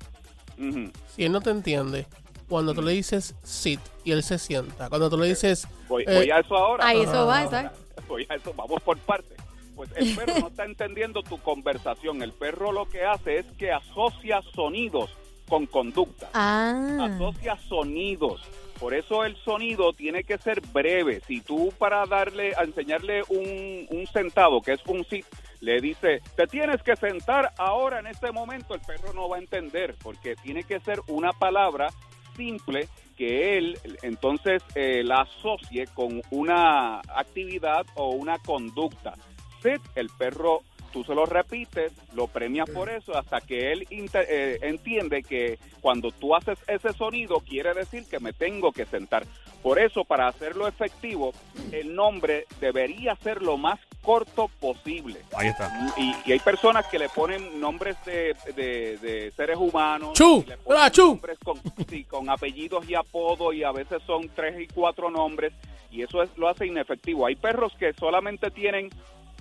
si 1.08 1.24
él 1.24 1.32
no 1.32 1.40
te 1.40 1.50
entiende, 1.50 2.06
cuando 2.48 2.74
tú 2.74 2.82
le 2.82 2.92
dices 2.92 3.34
sit 3.42 3.80
y 4.04 4.12
él 4.12 4.22
se 4.22 4.38
sienta, 4.38 4.88
cuando 4.88 5.08
tú 5.10 5.16
le 5.18 5.26
dices... 5.28 5.66
Voy, 5.88 6.04
eh, 6.06 6.14
voy 6.14 6.30
a 6.30 6.38
eso 6.38 6.56
ahora. 6.56 6.86
Ahí 6.86 7.00
eso 7.02 7.26
va, 7.26 7.44
exacto. 7.44 7.78
Voy 8.08 8.26
a 8.28 8.34
eso, 8.34 8.52
vamos 8.54 8.82
por 8.82 8.98
partes. 8.98 9.38
Pues 9.74 9.90
el 9.96 10.14
perro 10.14 10.38
no 10.38 10.48
está 10.48 10.64
entendiendo 10.64 11.22
tu 11.22 11.38
conversación. 11.38 12.22
El 12.22 12.32
perro 12.32 12.72
lo 12.72 12.88
que 12.88 13.04
hace 13.04 13.38
es 13.38 13.46
que 13.58 13.72
asocia 13.72 14.42
sonidos 14.54 15.10
con 15.48 15.66
conducta. 15.66 16.28
Ah, 16.34 17.08
Asocia 17.10 17.56
sonidos. 17.68 18.42
Por 18.78 18.94
eso 18.94 19.24
el 19.24 19.36
sonido 19.36 19.92
tiene 19.92 20.24
que 20.24 20.38
ser 20.38 20.60
breve. 20.60 21.22
Si 21.26 21.40
tú 21.40 21.72
para 21.78 22.04
darle, 22.06 22.52
a 22.56 22.64
enseñarle 22.64 23.22
un, 23.28 23.86
un 23.90 24.06
sentado, 24.08 24.60
que 24.60 24.72
es 24.72 24.80
un 24.86 25.04
sit, 25.04 25.24
le 25.60 25.80
dice, 25.80 26.20
te 26.36 26.46
tienes 26.48 26.82
que 26.82 26.96
sentar 26.96 27.52
ahora 27.56 28.00
en 28.00 28.08
este 28.08 28.32
momento, 28.32 28.74
el 28.74 28.80
perro 28.80 29.12
no 29.12 29.28
va 29.28 29.36
a 29.36 29.40
entender, 29.40 29.94
porque 30.02 30.34
tiene 30.36 30.64
que 30.64 30.80
ser 30.80 31.00
una 31.06 31.32
palabra 31.32 31.88
simple 32.36 32.88
que 33.12 33.58
él 33.58 33.78
entonces 34.02 34.62
eh, 34.74 35.02
la 35.04 35.22
asocie 35.22 35.86
con 35.94 36.22
una 36.30 37.00
actividad 37.00 37.86
o 37.94 38.10
una 38.10 38.38
conducta. 38.38 39.14
Sit, 39.62 39.80
el 39.94 40.08
perro, 40.18 40.62
tú 40.92 41.04
se 41.04 41.14
lo 41.14 41.24
repites, 41.24 41.92
lo 42.14 42.26
premias 42.26 42.68
por 42.70 42.90
eso 42.90 43.16
hasta 43.16 43.40
que 43.40 43.72
él 43.72 43.86
eh, 43.90 44.58
entiende 44.62 45.22
que 45.22 45.58
cuando 45.80 46.10
tú 46.10 46.34
haces 46.34 46.58
ese 46.66 46.92
sonido 46.92 47.40
quiere 47.40 47.74
decir 47.74 48.04
que 48.08 48.20
me 48.20 48.32
tengo 48.32 48.72
que 48.72 48.86
sentar. 48.86 49.24
Por 49.62 49.78
eso, 49.78 50.04
para 50.04 50.26
hacerlo 50.26 50.66
efectivo, 50.66 51.32
el 51.70 51.94
nombre 51.94 52.46
debería 52.60 53.14
ser 53.16 53.42
lo 53.42 53.56
más 53.56 53.78
corto 54.02 54.48
posible. 54.60 55.20
Ahí 55.36 55.48
está. 55.48 55.70
Y, 55.96 56.14
y 56.26 56.32
hay 56.32 56.38
personas 56.40 56.86
que 56.88 56.98
le 56.98 57.08
ponen 57.08 57.60
nombres 57.60 57.96
de, 58.04 58.34
de- 58.54 58.98
de 58.98 59.30
seres 59.36 59.56
humanos. 59.58 60.12
Chu, 60.14 60.44
le 60.46 60.56
ponen 60.56 60.60
hola, 60.64 60.90
Chu. 60.90 61.06
nombres 61.06 61.38
con, 61.44 61.60
sí, 61.88 62.04
con 62.04 62.28
apellidos 62.28 62.88
y 62.88 62.94
apodos 62.94 63.54
y 63.54 63.64
a 63.64 63.72
veces 63.72 64.02
son 64.06 64.28
tres 64.34 64.60
y 64.60 64.66
cuatro 64.66 65.10
nombres 65.10 65.52
y 65.90 66.02
eso 66.02 66.22
es, 66.22 66.30
lo 66.36 66.48
hace 66.48 66.66
inefectivo. 66.66 67.26
Hay 67.26 67.36
perros 67.36 67.72
que 67.78 67.92
solamente 67.94 68.50
tienen 68.50 68.90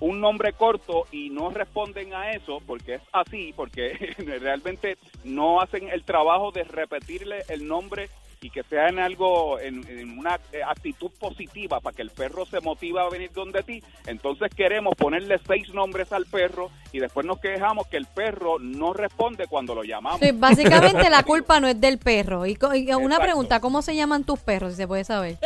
un 0.00 0.20
nombre 0.20 0.52
corto 0.52 1.06
y 1.12 1.30
no 1.30 1.50
responden 1.50 2.12
a 2.14 2.32
eso 2.32 2.60
porque 2.66 2.94
es 2.96 3.02
así, 3.12 3.52
porque 3.54 4.14
realmente 4.40 4.98
no 5.24 5.60
hacen 5.60 5.88
el 5.88 6.02
trabajo 6.04 6.50
de 6.50 6.64
repetirle 6.64 7.44
el 7.48 7.66
nombre 7.66 8.08
y 8.42 8.50
que 8.50 8.62
sea 8.64 8.88
en 8.88 8.98
algo, 8.98 9.58
en, 9.60 9.86
en 9.88 10.18
una 10.18 10.38
eh, 10.52 10.60
actitud 10.66 11.10
positiva 11.18 11.80
para 11.80 11.94
que 11.94 12.02
el 12.02 12.10
perro 12.10 12.44
se 12.44 12.60
motiva 12.60 13.02
a 13.02 13.08
venir 13.08 13.30
donde 13.32 13.62
ti, 13.62 13.82
entonces 14.06 14.50
queremos 14.54 14.94
ponerle 14.96 15.38
seis 15.46 15.72
nombres 15.72 16.12
al 16.12 16.26
perro 16.26 16.70
y 16.92 16.98
después 16.98 17.24
nos 17.24 17.38
quejamos 17.40 17.86
que 17.86 17.96
el 17.96 18.06
perro 18.06 18.58
no 18.58 18.92
responde 18.92 19.46
cuando 19.46 19.74
lo 19.74 19.84
llamamos. 19.84 20.20
Sí, 20.20 20.32
básicamente 20.32 21.08
la 21.08 21.22
culpa 21.24 21.60
no 21.60 21.68
es 21.68 21.80
del 21.80 21.98
perro. 21.98 22.44
Y, 22.44 22.58
una 22.62 22.76
Exacto. 22.76 23.22
pregunta, 23.22 23.60
¿cómo 23.60 23.80
se 23.80 23.94
llaman 23.94 24.24
tus 24.24 24.40
perros? 24.40 24.72
Si 24.72 24.76
se 24.76 24.88
puede 24.88 25.04
saber. 25.04 25.38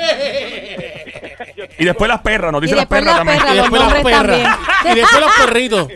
Y 1.79 1.85
después 1.85 2.09
las 2.09 2.23
perras, 2.23 2.51
nos 2.51 2.63
dice 2.63 2.75
las 2.75 2.87
perras 2.87 3.17
también. 3.17 3.39
Y 3.53 3.57
después 3.57 3.83
las 3.83 4.03
perras. 4.03 4.23
también. 4.27 4.49
Y 4.85 5.01
después 5.01 5.21
los 5.21 5.33
perritos. 5.33 5.89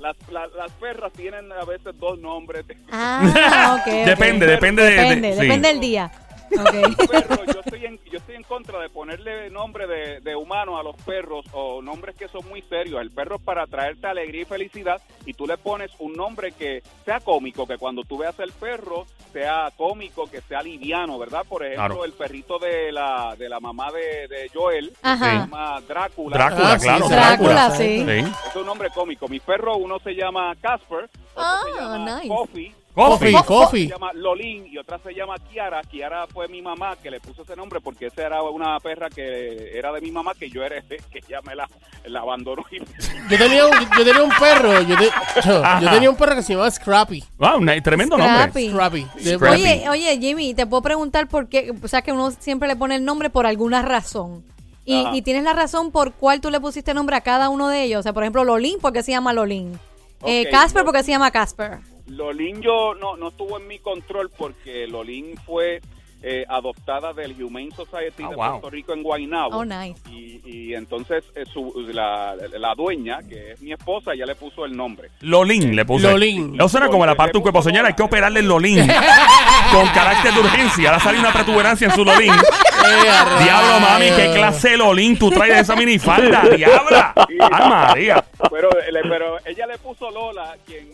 Las, 0.00 0.16
la- 0.30 0.46
las 0.56 0.72
perras 0.72 1.12
tienen 1.12 1.52
a 1.52 1.64
veces 1.64 1.94
dos 1.98 2.18
nombres. 2.18 2.64
Ah. 2.90 3.82
Depende, 4.06 4.46
depende 4.46 4.82
de- 4.82 4.90
de- 4.90 4.96
Depende, 4.96 5.32
sí. 5.34 5.40
depende 5.42 5.68
del 5.68 5.80
día. 5.80 6.10
Perros, 7.10 7.40
yo 7.54 7.60
estoy 7.64 7.86
en 7.86 8.00
yo 8.10 8.18
estoy 8.18 8.34
en 8.36 8.42
contra 8.42 8.80
de 8.80 8.88
ponerle 8.90 9.50
nombre 9.50 9.86
de, 9.86 10.20
de 10.20 10.34
humano 10.36 10.78
a 10.78 10.82
los 10.82 10.96
perros 10.96 11.44
o 11.52 11.80
nombres 11.82 12.16
que 12.16 12.28
son 12.28 12.46
muy 12.48 12.62
serios. 12.62 13.00
El 13.00 13.10
perro 13.10 13.36
es 13.36 13.42
para 13.42 13.66
traerte 13.66 14.06
alegría 14.06 14.42
y 14.42 14.44
felicidad 14.46 15.00
y 15.26 15.34
tú 15.34 15.46
le 15.46 15.56
pones 15.58 15.90
un 15.98 16.12
nombre 16.14 16.52
que 16.52 16.82
sea 17.04 17.20
cómico, 17.20 17.66
que 17.66 17.78
cuando 17.78 18.02
tú 18.02 18.18
veas 18.18 18.38
el 18.40 18.52
perro 18.52 19.06
sea 19.32 19.70
cómico, 19.76 20.28
que 20.28 20.40
sea 20.42 20.60
liviano, 20.62 21.18
¿verdad? 21.18 21.42
Por 21.48 21.62
ejemplo, 21.64 21.86
Claro. 21.86 22.04
el 22.04 22.12
perrito 22.12 22.58
de 22.58 22.90
la 22.92 23.34
de 23.38 23.48
la 23.48 23.60
mamá 23.60 23.90
de, 23.92 24.26
de 24.28 24.50
Joel, 24.52 24.92
Ajá. 25.02 25.24
se 25.24 25.36
llama 25.36 25.80
Drácula. 25.86 26.36
Drácula, 26.36 26.72
Ah, 26.72 26.78
sí, 26.78 26.84
claro. 26.86 27.08
Drácula, 27.08 27.70
sí. 27.70 28.04
Sí. 28.04 28.32
Es 28.48 28.56
un 28.56 28.66
nombre 28.66 28.90
cómico. 28.90 29.28
Mi 29.28 29.38
perro 29.40 29.76
uno 29.76 29.98
se 30.00 30.14
llama 30.14 30.54
Casper, 30.60 31.04
otro 31.04 31.10
Ah, 31.36 31.62
se 31.64 31.80
llama 31.80 32.16
nice. 32.16 32.28
Coffee. 32.28 32.74
Coffee, 32.94 33.28
otra 33.34 33.42
coffee. 33.46 33.84
Se 33.86 33.92
llama 33.92 34.12
Lolín 34.14 34.66
y 34.66 34.76
otra 34.76 34.98
se 34.98 35.14
llama 35.14 35.36
Kiara. 35.50 35.80
Kiara 35.82 36.26
fue 36.26 36.48
mi 36.48 36.60
mamá 36.60 36.96
que 37.02 37.10
le 37.10 37.20
puso 37.20 37.42
ese 37.42 37.54
nombre 37.56 37.80
porque 37.80 38.06
esa 38.06 38.22
era 38.26 38.42
una 38.42 38.78
perra 38.80 39.08
que 39.08 39.70
era 39.78 39.92
de 39.92 40.00
mi 40.00 40.10
mamá 40.10 40.32
que 40.34 40.50
yo 40.50 40.62
heredé, 40.64 40.98
que 41.12 41.20
ella 41.26 41.40
me 41.46 41.54
la, 41.54 41.68
la 42.04 42.20
abandonó. 42.20 42.64
y- 42.70 42.78
Yo 43.30 43.38
tenía 43.38 43.64
un, 43.66 43.72
yo 43.96 44.04
tenía 44.04 44.22
un 44.22 44.30
perro. 44.30 44.80
Yo, 44.82 44.96
te- 44.96 45.10
yo 45.44 45.90
tenía 45.90 46.10
un 46.10 46.16
perro 46.16 46.34
que 46.34 46.42
se 46.42 46.52
llamaba 46.52 46.70
Scrappy. 46.70 47.24
Wow, 47.38 47.58
un 47.58 47.82
tremendo 47.82 48.16
nombre. 48.18 48.36
Scrappy. 48.42 48.70
Scrappy. 48.70 49.06
De- 49.22 49.36
Scrappy. 49.36 49.62
Oye, 49.62 49.88
oye, 49.88 50.18
Jimmy, 50.20 50.54
te 50.54 50.66
puedo 50.66 50.82
preguntar 50.82 51.28
por 51.28 51.48
qué, 51.48 51.72
o 51.82 51.88
sea, 51.88 52.02
que 52.02 52.10
uno 52.12 52.32
siempre 52.32 52.66
le 52.68 52.74
pone 52.76 52.96
el 52.96 53.04
nombre 53.04 53.30
por 53.30 53.46
alguna 53.46 53.82
razón. 53.82 54.44
Y, 54.84 55.06
y 55.12 55.22
tienes 55.22 55.44
la 55.44 55.52
razón 55.52 55.92
por 55.92 56.12
cuál 56.14 56.40
tú 56.40 56.50
le 56.50 56.58
pusiste 56.58 56.92
nombre 56.94 57.14
a 57.14 57.20
cada 57.20 57.48
uno 57.50 57.68
de 57.68 57.84
ellos. 57.84 58.00
O 58.00 58.02
sea, 58.02 58.12
por 58.12 58.24
ejemplo, 58.24 58.42
Lolín, 58.42 58.78
porque 58.80 59.04
se 59.04 59.12
llama 59.12 59.32
Lolín. 59.32 59.78
Eh, 60.24 60.44
Ok, 60.46 60.50
Casper, 60.50 60.80
Lo- 60.82 60.86
porque 60.86 61.04
se 61.04 61.12
llama 61.12 61.30
Casper. 61.30 61.78
Lolín 62.10 62.60
yo 62.60 62.94
no, 62.94 63.16
no 63.16 63.28
estuvo 63.28 63.58
en 63.58 63.66
mi 63.66 63.78
control 63.78 64.30
porque 64.36 64.86
Lolín 64.86 65.36
fue 65.46 65.80
eh, 66.22 66.44
adoptada 66.48 67.14
del 67.14 67.40
Humane 67.42 67.70
Society 67.70 68.22
Ah, 68.24 68.28
de 68.28 68.36
wow. 68.36 68.50
Puerto 68.50 68.70
Rico 68.70 68.92
en 68.92 69.02
Guaynabo. 69.02 69.56
Oh, 69.56 69.64
nice. 69.64 69.98
y, 70.10 70.40
y 70.44 70.74
entonces 70.74 71.24
eh, 71.34 71.44
su, 71.50 71.72
la, 71.94 72.34
la 72.36 72.74
dueña, 72.74 73.20
que 73.26 73.52
es 73.52 73.62
mi 73.62 73.72
esposa, 73.72 74.14
ya 74.14 74.26
le 74.26 74.34
puso 74.34 74.66
el 74.66 74.76
nombre. 74.76 75.08
Lolín 75.20 75.74
le 75.74 75.84
puse. 75.86 76.10
Lolín. 76.10 76.56
No 76.56 76.68
suena 76.68 76.88
como 76.88 77.06
la 77.06 77.14
parte 77.14 77.32
de 77.32 77.38
un 77.38 77.42
cuerpo. 77.42 77.62
Señora, 77.62 77.88
hay 77.88 77.94
que 77.94 78.02
operarle 78.02 78.40
el 78.40 78.46
Lolín. 78.48 78.86
con 79.72 79.86
carácter 79.88 80.34
de 80.34 80.40
urgencia. 80.40 80.90
Ahora 80.90 81.00
sale 81.02 81.18
una 81.20 81.32
protuberancia 81.32 81.86
en 81.86 81.94
su 81.94 82.04
Lolín. 82.04 82.32
Diablo, 83.42 83.80
mami, 83.80 84.06
qué 84.16 84.32
clase 84.34 84.70
de 84.70 84.76
Lolín 84.78 85.18
tú 85.18 85.30
traes 85.30 85.54
de 85.54 85.60
esa 85.60 85.76
minifalda. 85.76 86.42
Diabla. 86.54 87.14
Ay, 87.50 87.68
María. 87.68 88.24
Pero, 88.50 88.68
pero 89.02 89.38
ella 89.46 89.66
le 89.66 89.78
puso 89.78 90.10
Lola, 90.10 90.56
quien 90.66 90.88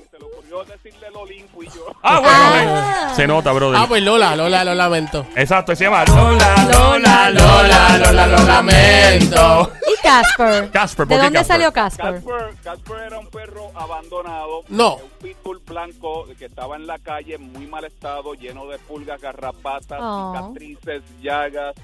decirle 0.64 1.10
Lolín 1.10 1.46
fui 1.52 1.66
yo. 1.66 1.86
Ah, 2.02 2.20
bueno, 2.20 2.72
Ah. 2.76 3.12
se 3.14 3.26
nota, 3.26 3.52
brother. 3.52 3.78
Ah, 3.80 3.86
pues 3.88 4.02
Lola, 4.02 4.36
Lola, 4.36 4.64
lo 4.64 4.74
lamento. 4.74 5.26
Exacto, 5.36 5.74
se 5.74 5.84
llama 5.84 6.04
Lola, 6.04 6.68
Lola, 6.72 7.30
Lola, 7.30 7.98
Lola, 7.98 8.26
lo 8.26 8.38
lamento. 8.44 9.72
Y 9.86 10.02
Casper. 10.02 10.70
Casper, 10.70 11.06
¿por 11.06 11.16
¿De 11.16 11.22
dónde 11.22 11.38
Casper? 11.38 11.54
salió 11.56 11.72
Casper? 11.72 12.14
Casper, 12.14 12.54
Casper 12.62 12.96
era 13.06 13.18
un 13.18 13.26
perro 13.28 13.70
abandonado. 13.74 14.62
No. 14.68 14.96
Un 14.96 15.10
pitbull 15.22 15.60
blanco 15.66 16.26
que 16.38 16.44
estaba 16.46 16.76
en 16.76 16.86
la 16.86 16.98
calle 16.98 17.34
en 17.36 17.52
muy 17.52 17.66
mal 17.66 17.84
estado, 17.84 18.34
lleno 18.34 18.66
de 18.66 18.78
pulgas, 18.78 19.20
garrapatas, 19.20 19.98
Oh. 20.00 20.34
cicatrices, 20.36 21.02
llagas. 21.20 21.74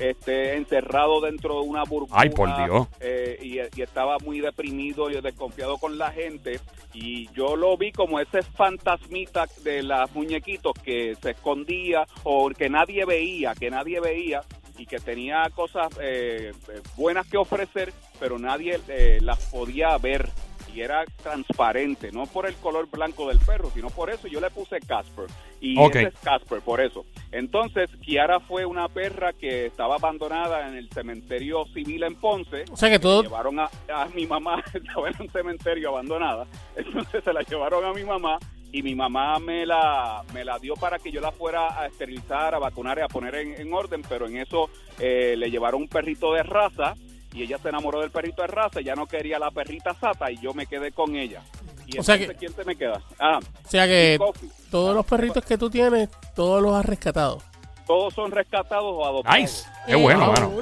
Este, 0.00 0.56
encerrado 0.56 1.20
dentro 1.20 1.60
de 1.60 1.68
una 1.68 1.84
burbuja 1.84 2.20
Ay, 2.20 2.30
por 2.30 2.48
Dios. 2.64 2.88
eh, 3.00 3.38
y, 3.42 3.58
y 3.78 3.82
estaba 3.82 4.16
muy 4.18 4.40
deprimido 4.40 5.10
y 5.10 5.20
desconfiado 5.20 5.76
con 5.78 5.98
la 5.98 6.10
gente 6.10 6.58
y 6.92 7.28
yo 7.32 7.56
lo 7.56 7.76
vi 7.76 7.92
como 7.92 8.18
ese 8.18 8.42
fantasmita 8.42 9.46
de 9.62 9.82
las 9.82 10.12
muñequitos 10.14 10.72
que 10.82 11.14
se 11.20 11.30
escondía 11.30 12.06
o 12.24 12.48
que 12.50 12.68
nadie 12.68 13.04
veía, 13.04 13.54
que 13.54 13.70
nadie 13.70 14.00
veía 14.00 14.40
y 14.78 14.86
que 14.86 14.98
tenía 14.98 15.48
cosas 15.54 15.88
eh, 16.00 16.52
eh, 16.68 16.80
buenas 16.96 17.26
que 17.26 17.36
ofrecer, 17.36 17.92
pero 18.18 18.38
nadie 18.38 18.80
eh, 18.88 19.18
las 19.20 19.38
podía 19.50 19.96
ver 19.98 20.28
y 20.74 20.80
era 20.80 21.04
transparente, 21.22 22.12
no 22.12 22.26
por 22.26 22.46
el 22.46 22.54
color 22.56 22.88
blanco 22.90 23.28
del 23.28 23.38
perro, 23.38 23.70
sino 23.74 23.88
por 23.90 24.10
eso 24.10 24.28
yo 24.28 24.40
le 24.40 24.50
puse 24.50 24.80
Casper 24.80 25.26
y 25.60 25.78
Ok. 25.78 25.96
ese 25.96 26.08
es 26.08 26.14
Casper, 26.22 26.60
por 26.60 26.80
eso. 26.80 27.04
Entonces, 27.32 27.90
Kiara 28.02 28.40
fue 28.40 28.64
una 28.64 28.88
perra 28.88 29.32
que 29.32 29.66
estaba 29.66 29.96
abandonada 29.96 30.68
en 30.68 30.76
el 30.76 30.88
cementerio 30.90 31.64
civil 31.74 32.02
en 32.02 32.14
Ponce. 32.16 32.64
O 32.72 32.76
sea 32.76 32.88
que 32.90 32.98
todo. 32.98 33.22
Llevaron 33.22 33.58
a, 33.60 33.70
a 33.94 34.06
mi 34.14 34.26
mamá, 34.26 34.62
estaba 34.74 35.08
en 35.10 35.16
un 35.20 35.28
cementerio 35.30 35.90
abandonada, 35.90 36.46
entonces 36.76 37.22
se 37.24 37.32
la 37.32 37.42
llevaron 37.42 37.84
a 37.84 37.92
mi 37.92 38.04
mamá 38.04 38.38
y 38.72 38.82
mi 38.84 38.94
mamá 38.94 39.38
me 39.40 39.66
la, 39.66 40.22
me 40.32 40.44
la 40.44 40.58
dio 40.60 40.74
para 40.76 40.98
que 41.00 41.10
yo 41.10 41.20
la 41.20 41.32
fuera 41.32 41.80
a 41.80 41.86
esterilizar, 41.86 42.54
a 42.54 42.58
vacunar 42.60 42.98
y 42.98 43.00
a 43.02 43.08
poner 43.08 43.34
en, 43.34 43.60
en 43.60 43.72
orden, 43.74 44.02
pero 44.08 44.26
en 44.28 44.36
eso 44.36 44.70
eh, 45.00 45.34
le 45.36 45.50
llevaron 45.50 45.82
un 45.82 45.88
perrito 45.88 46.32
de 46.32 46.44
raza 46.44 46.94
y 47.32 47.42
ella 47.42 47.58
se 47.62 47.68
enamoró 47.68 48.00
del 48.00 48.10
perrito 48.10 48.42
de 48.42 48.48
raza, 48.48 48.80
ya 48.80 48.94
no 48.94 49.06
quería 49.06 49.38
la 49.38 49.50
perrita 49.50 49.94
sata 49.94 50.30
y 50.30 50.36
yo 50.38 50.52
me 50.54 50.66
quedé 50.66 50.92
con 50.92 51.14
ella. 51.16 51.42
Y 51.86 51.98
O 51.98 52.02
sea 52.02 52.16
que- 52.18 52.28
¿quién 52.34 52.52
se 52.54 52.64
me 52.64 52.76
queda? 52.76 53.00
Ah, 53.18 53.38
O 53.64 53.68
sea 53.68 53.86
que 53.86 54.18
todos 54.70 54.94
los 54.94 55.04
perritos 55.06 55.44
que 55.44 55.58
tú 55.58 55.68
tienes, 55.70 56.08
todos 56.34 56.62
los 56.62 56.74
has 56.74 56.84
rescatado. 56.84 57.38
Todos 57.86 58.14
son 58.14 58.30
rescatados 58.30 58.84
o 58.84 59.04
adoptados. 59.04 59.40
Nice. 59.40 59.64
Qué 59.86 59.96
bueno, 59.96 60.32
mano. 60.32 60.52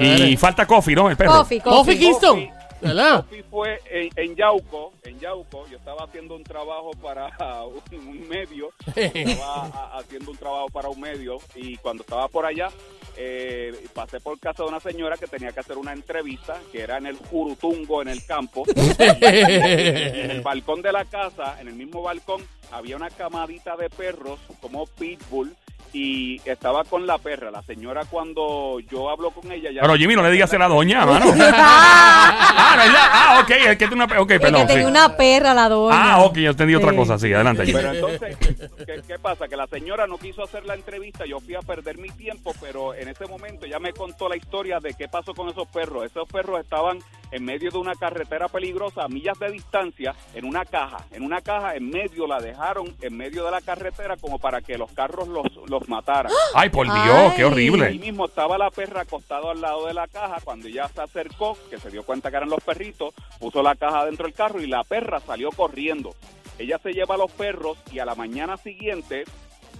Y 0.00 0.36
falta 0.38 0.66
coffee, 0.66 0.94
¿no? 0.94 1.10
El 1.10 1.16
perro. 1.18 1.32
Coffee, 1.32 1.60
Coffee 1.60 1.76
coffee. 1.78 1.98
Kingston. 1.98 2.48
¿Verdad? 2.80 3.24
Fue 3.50 3.80
en, 3.90 4.10
en 4.16 4.36
Yauco, 4.36 4.92
en 5.04 5.18
Yauco, 5.18 5.66
yo 5.68 5.78
estaba 5.78 6.04
haciendo 6.04 6.36
un 6.36 6.44
trabajo 6.44 6.90
para 7.02 7.30
un, 7.64 8.28
medio, 8.28 8.70
estaba 8.94 9.96
haciendo 9.98 10.30
un 10.30 10.36
trabajo 10.36 10.68
para 10.68 10.88
un 10.88 11.00
medio 11.00 11.38
y 11.54 11.76
cuando 11.76 12.02
estaba 12.02 12.28
por 12.28 12.46
allá 12.46 12.70
eh, 13.16 13.86
pasé 13.92 14.20
por 14.20 14.38
casa 14.38 14.62
de 14.62 14.68
una 14.68 14.78
señora 14.78 15.16
que 15.16 15.26
tenía 15.26 15.50
que 15.50 15.58
hacer 15.58 15.76
una 15.76 15.92
entrevista, 15.92 16.60
que 16.70 16.82
era 16.82 16.98
en 16.98 17.06
el 17.06 17.16
Jurutungo, 17.16 18.00
en 18.00 18.08
el 18.08 18.24
campo, 18.24 18.62
en 18.98 20.30
el 20.30 20.40
balcón 20.40 20.82
de 20.82 20.92
la 20.92 21.04
casa, 21.04 21.60
en 21.60 21.66
el 21.66 21.74
mismo 21.74 22.02
balcón, 22.02 22.42
había 22.70 22.96
una 22.96 23.10
camadita 23.10 23.76
de 23.76 23.90
perros 23.90 24.38
como 24.60 24.86
pitbull 24.86 25.56
y 25.92 26.40
estaba 26.44 26.84
con 26.84 27.06
la 27.06 27.18
perra. 27.18 27.50
La 27.50 27.62
señora 27.62 28.04
cuando 28.04 28.78
yo 28.90 29.08
hablo 29.10 29.30
con 29.30 29.50
ella 29.50 29.70
ya... 29.72 29.80
Pero 29.82 29.94
Jimmy, 29.96 30.14
no 30.16 30.22
le 30.22 30.30
digas 30.30 30.52
a 30.52 30.58
la 30.58 30.68
doña, 30.68 31.04
mano. 31.06 31.26
ah, 31.52 32.74
no, 32.76 32.82
es 32.82 32.92
la- 32.92 33.10
ah, 33.12 33.40
ok, 33.42 33.50
el 33.50 33.78
que 33.78 33.86
tiene 33.88 34.04
una. 34.04 34.20
Ok, 34.20 34.30
El 34.32 34.40
perdón. 34.40 34.60
que 34.62 34.66
tenía 34.68 34.84
sí. 34.84 34.90
una 34.90 35.16
perra, 35.16 35.54
la 35.54 35.68
doña. 35.68 36.14
Ah, 36.14 36.20
ok, 36.24 36.36
yo 36.38 36.50
entendí 36.50 36.74
otra 36.74 36.90
Sí. 36.90 36.96
cosa. 36.96 37.18
Sí, 37.18 37.32
adelante, 37.32 37.64
Jimmy. 37.66 37.78
Pero 37.78 37.92
entonces, 37.94 38.36
¿qué, 38.38 38.56
qué- 38.86 39.02
qué 39.06 39.18
pasa? 39.18 39.48
Que 39.48 39.56
la 39.56 39.66
señora 39.66 40.06
no 40.06 40.18
quiso 40.18 40.42
hacer 40.44 40.64
la 40.66 40.74
entrevista, 40.74 41.24
yo 41.26 41.40
fui 41.40 41.54
a 41.54 41.60
perder 41.60 41.98
mi 41.98 42.10
tiempo, 42.10 42.52
pero 42.60 42.94
en 42.94 43.08
ese 43.08 43.26
momento 43.26 43.66
ya 43.66 43.78
me 43.78 43.92
contó 43.92 44.28
la 44.28 44.36
historia 44.36 44.80
de 44.80 44.94
qué 44.94 45.08
pasó 45.08 45.34
con 45.34 45.48
esos 45.48 45.66
perros. 45.68 46.04
Esos 46.04 46.28
perros 46.28 46.60
estaban 46.60 46.98
en 47.30 47.44
medio 47.44 47.70
de 47.70 47.78
una 47.78 47.94
carretera 47.94 48.48
peligrosa, 48.48 49.04
a 49.04 49.08
millas 49.08 49.38
de 49.38 49.50
distancia, 49.50 50.14
en 50.34 50.44
una 50.44 50.64
caja. 50.64 51.04
En 51.10 51.22
una 51.22 51.40
caja 51.40 51.74
en 51.76 51.90
medio, 51.90 52.26
la 52.26 52.40
dejaron 52.40 52.94
en 53.00 53.16
medio 53.16 53.44
de 53.44 53.50
la 53.50 53.60
carretera 53.60 54.16
como 54.16 54.38
para 54.38 54.60
que 54.60 54.78
los 54.78 54.90
carros 54.92 55.28
los, 55.28 55.46
los 55.68 55.88
mataran. 55.88 56.32
Ay, 56.54 56.68
por 56.70 56.86
Dios, 56.86 56.96
Ay. 56.96 57.30
qué 57.36 57.42
Ahí 57.42 57.44
horrible. 57.44 57.90
mismo 57.98 58.26
estaba 58.26 58.58
la 58.58 58.70
perra 58.70 59.02
acostada 59.02 59.50
al 59.50 59.60
lado 59.60 59.86
de 59.86 59.94
la 59.94 60.06
caja. 60.08 60.38
Cuando 60.44 60.68
ella 60.68 60.88
se 60.88 61.00
acercó, 61.00 61.56
que 61.70 61.78
se 61.78 61.90
dio 61.90 62.02
cuenta 62.04 62.30
que 62.30 62.36
eran 62.36 62.50
los 62.50 62.62
perritos, 62.62 63.14
puso 63.38 63.62
la 63.62 63.74
caja 63.76 64.04
dentro 64.04 64.26
del 64.26 64.34
carro 64.34 64.60
y 64.60 64.66
la 64.66 64.84
perra 64.84 65.20
salió 65.20 65.50
corriendo. 65.50 66.14
Ella 66.58 66.78
se 66.82 66.92
lleva 66.92 67.14
a 67.14 67.18
los 67.18 67.30
perros 67.30 67.78
y 67.92 68.00
a 68.00 68.04
la 68.04 68.14
mañana 68.14 68.56
siguiente 68.56 69.24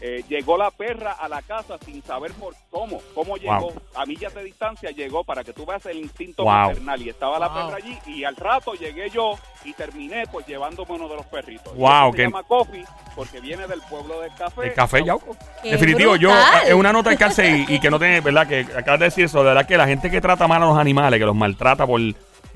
eh, 0.00 0.25
llegó 0.28 0.57
la 0.57 0.71
perra 0.71 1.12
a 1.12 1.28
la 1.28 1.43
casa 1.43 1.76
sin 1.85 2.02
saber 2.02 2.33
por 2.35 2.55
cómo, 2.71 3.00
cómo 3.14 3.37
llegó. 3.37 3.59
Wow. 3.71 3.83
A 3.97 4.07
millas 4.07 4.35
de 4.35 4.45
distancia 4.45 4.90
llegó 4.90 5.25
para 5.25 5.43
que 5.45 5.52
tú 5.52 5.67
veas 5.67 5.85
el 5.87 5.99
instinto 5.99 6.45
Wow. 6.45 6.52
maternal. 6.69 7.02
Y 7.02 7.09
estaba 7.09 7.38
la 7.38 7.49
Wow. 7.49 7.57
perra 7.67 7.76
allí 7.78 7.99
y 8.07 8.25
al 8.25 8.37
rato 8.37 8.75
llegué 8.75 9.11
yo 9.11 9.33
y 9.64 9.73
terminé 9.73 10.25
pues 10.31 10.47
llevándome 10.47 10.93
uno 10.95 11.09
de 11.09 11.17
los 11.17 11.26
perritos. 11.26 11.75
Wow, 11.76 12.12
Se 12.14 12.23
llama 12.23 12.43
Coffee 12.45 12.85
porque 13.17 13.40
viene 13.40 13.67
del 13.67 13.81
pueblo 13.83 14.21
de 14.21 14.28
Café. 14.37 14.67
El 14.69 14.75
café 14.75 15.05
Yauco. 15.05 15.37
Definitivo, 15.64 16.14
yo, 16.17 16.31
es 16.64 16.73
una 16.75 16.93
nota 16.93 17.17
que 17.17 17.25
hace 17.25 17.50
y, 17.69 17.75
y 17.75 17.81
que 17.81 17.90
no 17.90 17.99
tiene, 17.99 18.21
¿verdad? 18.21 18.47
Que 18.47 18.61
acabas 18.76 19.00
de 19.00 19.07
decir 19.07 19.25
eso, 19.25 19.38
de 19.40 19.47
verdad 19.47 19.67
que 19.67 19.76
la 19.76 19.87
gente 19.88 20.11
que 20.11 20.21
trata 20.21 20.47
mal 20.47 20.62
a 20.62 20.67
los 20.67 20.78
animales, 20.78 21.19
que 21.19 21.26
los 21.26 21.35
maltrata 21.35 21.87
por 21.87 22.00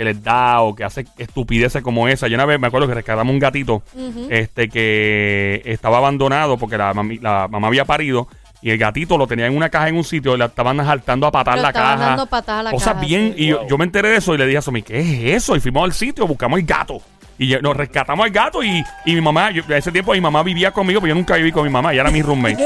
que 0.02 0.12
les 0.14 0.22
da 0.22 0.60
o 0.60 0.74
que 0.74 0.84
hace 0.84 1.06
estupideces 1.18 1.82
como 1.82 2.08
esa. 2.08 2.26
Yo 2.28 2.34
una 2.34 2.44
vez 2.46 2.58
me 2.58 2.66
acuerdo 2.66 2.88
que 2.88 2.94
rescatamos 2.94 3.32
un 3.32 3.38
gatito 3.38 3.82
este 4.30 4.68
que 4.68 5.62
estaba 5.64 5.98
abandonado 5.98 6.56
porque 6.58 6.76
la, 6.78 6.92
mami- 6.94 7.20
la 7.20 7.48
mamá 7.48 7.68
había 7.68 7.84
parido 7.84 8.26
Y 8.64 8.70
el 8.70 8.78
gatito 8.78 9.18
lo 9.18 9.26
tenía 9.26 9.46
en 9.46 9.56
una 9.56 9.68
caja 9.70 9.88
en 9.88 9.96
un 9.96 10.04
sitio 10.04 10.34
y 10.34 10.38
le 10.38 10.44
estaban 10.44 10.76
saltando 10.78 11.26
a 11.26 11.32
patar 11.32 11.58
la 11.58 11.68
estaban 11.68 11.98
caja. 11.98 12.08
dando 12.10 12.26
patadas 12.26 12.60
a 12.60 12.62
la 12.62 12.70
Cosas 12.70 12.94
caja, 12.94 13.04
bien. 13.06 13.34
sí. 13.36 13.44
Y 13.50 13.68
yo 13.68 13.76
me 13.78 13.84
enteré 13.84 14.08
de 14.10 14.16
eso 14.18 14.34
y 14.34 14.38
le 14.38 14.46
dije 14.46 14.58
a 14.58 14.62
Somi, 14.62 14.82
¿qué 14.82 15.00
es 15.00 15.42
eso? 15.42 15.56
Y 15.56 15.60
fuimos 15.60 15.82
al 15.84 15.92
sitio, 15.92 16.26
buscamos 16.28 16.60
el 16.60 16.64
gato. 16.66 17.00
Y 17.42 17.48
ya- 17.48 17.60
nos 17.60 17.76
rescatamos 17.76 18.24
al 18.24 18.30
gato 18.30 18.62
y, 18.62 18.84
y 19.04 19.14
mi 19.14 19.20
mamá, 19.20 19.50
yo, 19.50 19.62
a 19.68 19.76
ese 19.76 19.90
tiempo 19.90 20.12
mi 20.12 20.20
mamá 20.20 20.42
vivía 20.42 20.70
conmigo, 20.70 21.00
pero 21.00 21.10
yo 21.10 21.14
nunca 21.16 21.34
viví 21.36 21.50
con 21.50 21.64
mi 21.64 21.70
mamá, 21.70 21.92
ella 21.92 22.02
era 22.02 22.10
mi 22.10 22.22
roommate. 22.22 22.56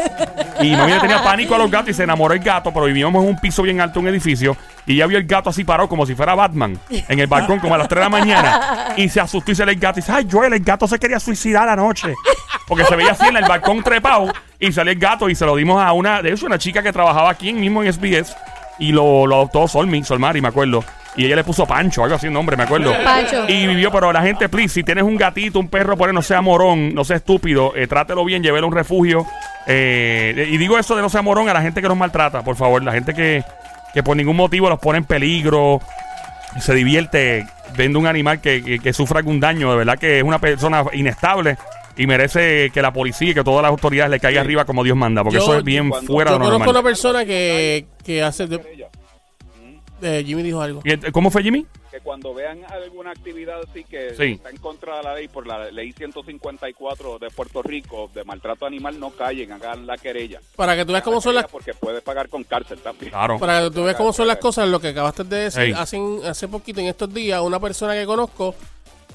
Y 0.60 0.64
mi 0.70 0.72
mamá 0.76 0.86
le 0.88 1.00
tenía 1.00 1.22
pánico 1.22 1.54
a 1.54 1.58
los 1.58 1.70
gatos 1.70 1.90
y 1.90 1.94
se 1.94 2.02
enamoró 2.02 2.34
del 2.34 2.42
gato, 2.42 2.72
pero 2.72 2.86
vivíamos 2.86 3.22
en 3.22 3.30
un 3.30 3.38
piso 3.38 3.62
bien 3.62 3.80
alto, 3.80 4.00
un 4.00 4.08
edificio, 4.08 4.56
y 4.86 4.94
ella 4.94 5.06
vio 5.06 5.18
el 5.18 5.24
gato 5.26 5.50
así 5.50 5.64
parado 5.64 5.88
como 5.88 6.04
si 6.06 6.14
fuera 6.14 6.34
Batman 6.34 6.78
en 6.90 7.18
el 7.18 7.26
balcón 7.26 7.58
como 7.58 7.74
a 7.74 7.78
las 7.78 7.88
3 7.88 7.98
de 8.00 8.04
la 8.04 8.08
mañana. 8.10 8.94
Y 8.96 9.08
se 9.08 9.20
asustó 9.20 9.50
y 9.52 9.54
se 9.54 9.64
le 9.66 9.72
el 9.72 9.78
gato 9.78 9.98
y 9.98 10.02
dice, 10.02 10.12
ay 10.12 10.26
Joel, 10.30 10.52
el 10.52 10.60
gato 10.62 10.86
se 10.86 10.98
quería 10.98 11.18
suicidar 11.20 11.68
anoche. 11.68 12.14
Porque 12.68 12.84
se 12.84 12.96
veía 12.96 13.12
así 13.12 13.26
en 13.26 13.36
el 13.36 13.44
balcón 13.44 13.82
trepado 13.82 14.32
y 14.58 14.72
salió 14.72 14.92
el 14.92 14.98
gato 14.98 15.28
y 15.30 15.34
se 15.34 15.46
lo 15.46 15.54
dimos 15.56 15.80
a 15.82 15.92
una, 15.92 16.20
de 16.20 16.32
hecho, 16.32 16.46
una 16.46 16.58
chica 16.58 16.82
que 16.82 16.92
trabajaba 16.92 17.30
aquí 17.30 17.52
mismo 17.52 17.82
en 17.82 17.92
SBS 17.92 18.34
y 18.78 18.92
lo, 18.92 19.26
lo 19.26 19.36
adoptó 19.36 19.68
Solmi, 19.68 20.02
Solmari, 20.04 20.40
me 20.40 20.48
acuerdo. 20.48 20.84
Y 21.16 21.24
ella 21.24 21.36
le 21.36 21.44
puso 21.44 21.64
Pancho, 21.66 22.02
algo 22.04 22.16
así 22.16 22.28
nombre, 22.28 22.56
me 22.56 22.64
acuerdo. 22.64 22.92
Pancho. 23.02 23.44
Y 23.48 23.66
vivió, 23.66 23.90
pero 23.90 24.12
la 24.12 24.20
gente, 24.22 24.48
please, 24.50 24.68
si 24.74 24.82
tienes 24.82 25.02
un 25.04 25.16
gatito, 25.16 25.58
un 25.58 25.68
perro, 25.68 25.96
por 25.96 26.08
ahí 26.08 26.14
no 26.14 26.20
sea 26.22 26.42
morón, 26.42 26.94
no 26.94 27.04
sea 27.04 27.16
estúpido, 27.16 27.72
eh, 27.74 27.86
trátelo 27.86 28.22
bien, 28.24 28.42
llévelo 28.42 28.66
a 28.66 28.68
un 28.68 28.74
refugio. 28.74 29.24
Eh, 29.66 30.48
y 30.50 30.56
digo 30.58 30.78
eso 30.78 30.94
de 30.94 31.02
no 31.02 31.08
sea 31.08 31.22
morón 31.22 31.48
a 31.48 31.54
la 31.54 31.62
gente 31.62 31.80
que 31.82 31.88
nos 31.88 31.96
maltrata, 31.96 32.42
por 32.42 32.54
favor. 32.56 32.82
La 32.84 32.92
gente 32.92 33.14
que, 33.14 33.42
que 33.94 34.02
por 34.02 34.16
ningún 34.16 34.36
motivo 34.36 34.68
los 34.68 34.78
pone 34.78 34.98
en 34.98 35.04
peligro, 35.04 35.80
se 36.60 36.74
divierte 36.74 37.46
viendo 37.76 37.98
un 37.98 38.06
animal 38.06 38.40
que, 38.40 38.62
que, 38.62 38.78
que 38.78 38.92
sufra 38.92 39.18
algún 39.20 39.40
daño. 39.40 39.70
De 39.70 39.76
verdad 39.78 39.98
que 39.98 40.18
es 40.18 40.22
una 40.22 40.38
persona 40.38 40.84
inestable 40.92 41.56
y 41.96 42.06
merece 42.06 42.70
que 42.74 42.82
la 42.82 42.92
policía 42.92 43.30
y 43.30 43.34
que 43.34 43.42
todas 43.42 43.62
las 43.62 43.70
autoridades 43.70 44.10
le 44.10 44.20
caigan 44.20 44.44
arriba 44.44 44.66
como 44.66 44.84
Dios 44.84 44.96
manda, 44.98 45.22
porque 45.22 45.38
Yo- 45.38 45.42
eso 45.44 45.56
es 45.58 45.64
bien 45.64 45.90
fuera 46.06 46.32
de 46.32 46.36
Yo 46.36 46.38
lo 46.40 46.44
conozco 46.44 46.56
una 46.64 46.72
normal. 46.74 46.82
persona 46.84 47.24
que, 47.24 47.86
que 48.04 48.22
hace... 48.22 48.46
de-. 48.46 48.60
Eh, 50.02 50.22
Jimmy 50.26 50.42
dijo 50.42 50.60
algo. 50.60 50.80
¿Y, 50.84 50.92
eh, 50.92 50.98
¿Cómo 51.12 51.30
fue 51.30 51.42
Jimmy? 51.42 51.66
que 51.90 52.00
cuando 52.02 52.34
vean 52.34 52.58
alguna 52.70 53.10
actividad 53.12 53.58
así 53.70 53.82
que 53.84 54.14
Sí. 54.14 54.32
está 54.32 54.50
en 54.50 54.58
contra 54.58 54.98
de 54.98 55.02
la 55.04 55.14
ley 55.14 55.28
por 55.28 55.46
la 55.46 55.70
ley 55.70 55.92
154 56.40 57.18
de 57.18 57.30
Puerto 57.30 57.62
Rico 57.62 58.10
de 58.14 58.22
maltrato 58.24 58.66
animal 58.66 59.00
no 59.00 59.10
callen 59.10 59.52
hagan 59.52 59.86
la 59.86 59.96
querella 59.96 60.40
Para 60.56 60.76
que 60.76 60.84
tú 60.84 60.92
veas 60.92 61.04
cómo 61.04 61.20
son 61.22 61.34
las... 61.36 61.46
porque 61.46 61.72
puede 61.74 62.02
pagar 62.02 62.28
con 62.28 62.44
cárcel 62.44 62.78
también 62.80 63.10
Claro. 63.12 63.38
Para 63.38 63.62
que 63.62 63.70
tú 63.70 63.84
veas 63.84 63.96
cómo 63.96 64.12
son 64.12 64.26
las 64.28 64.36
cosas, 64.38 64.68
lo 64.68 64.78
que 64.80 64.88
acabaste 64.88 65.24
de 65.24 65.36
decir, 65.44 65.74
hace, 65.74 65.98
hace 66.26 66.48
poquito, 66.48 66.80
en 66.80 66.86
estos 66.88 67.12
días, 67.14 67.40
una 67.40 67.58
persona 67.60 67.94
que 67.94 68.04
conozco 68.04 68.54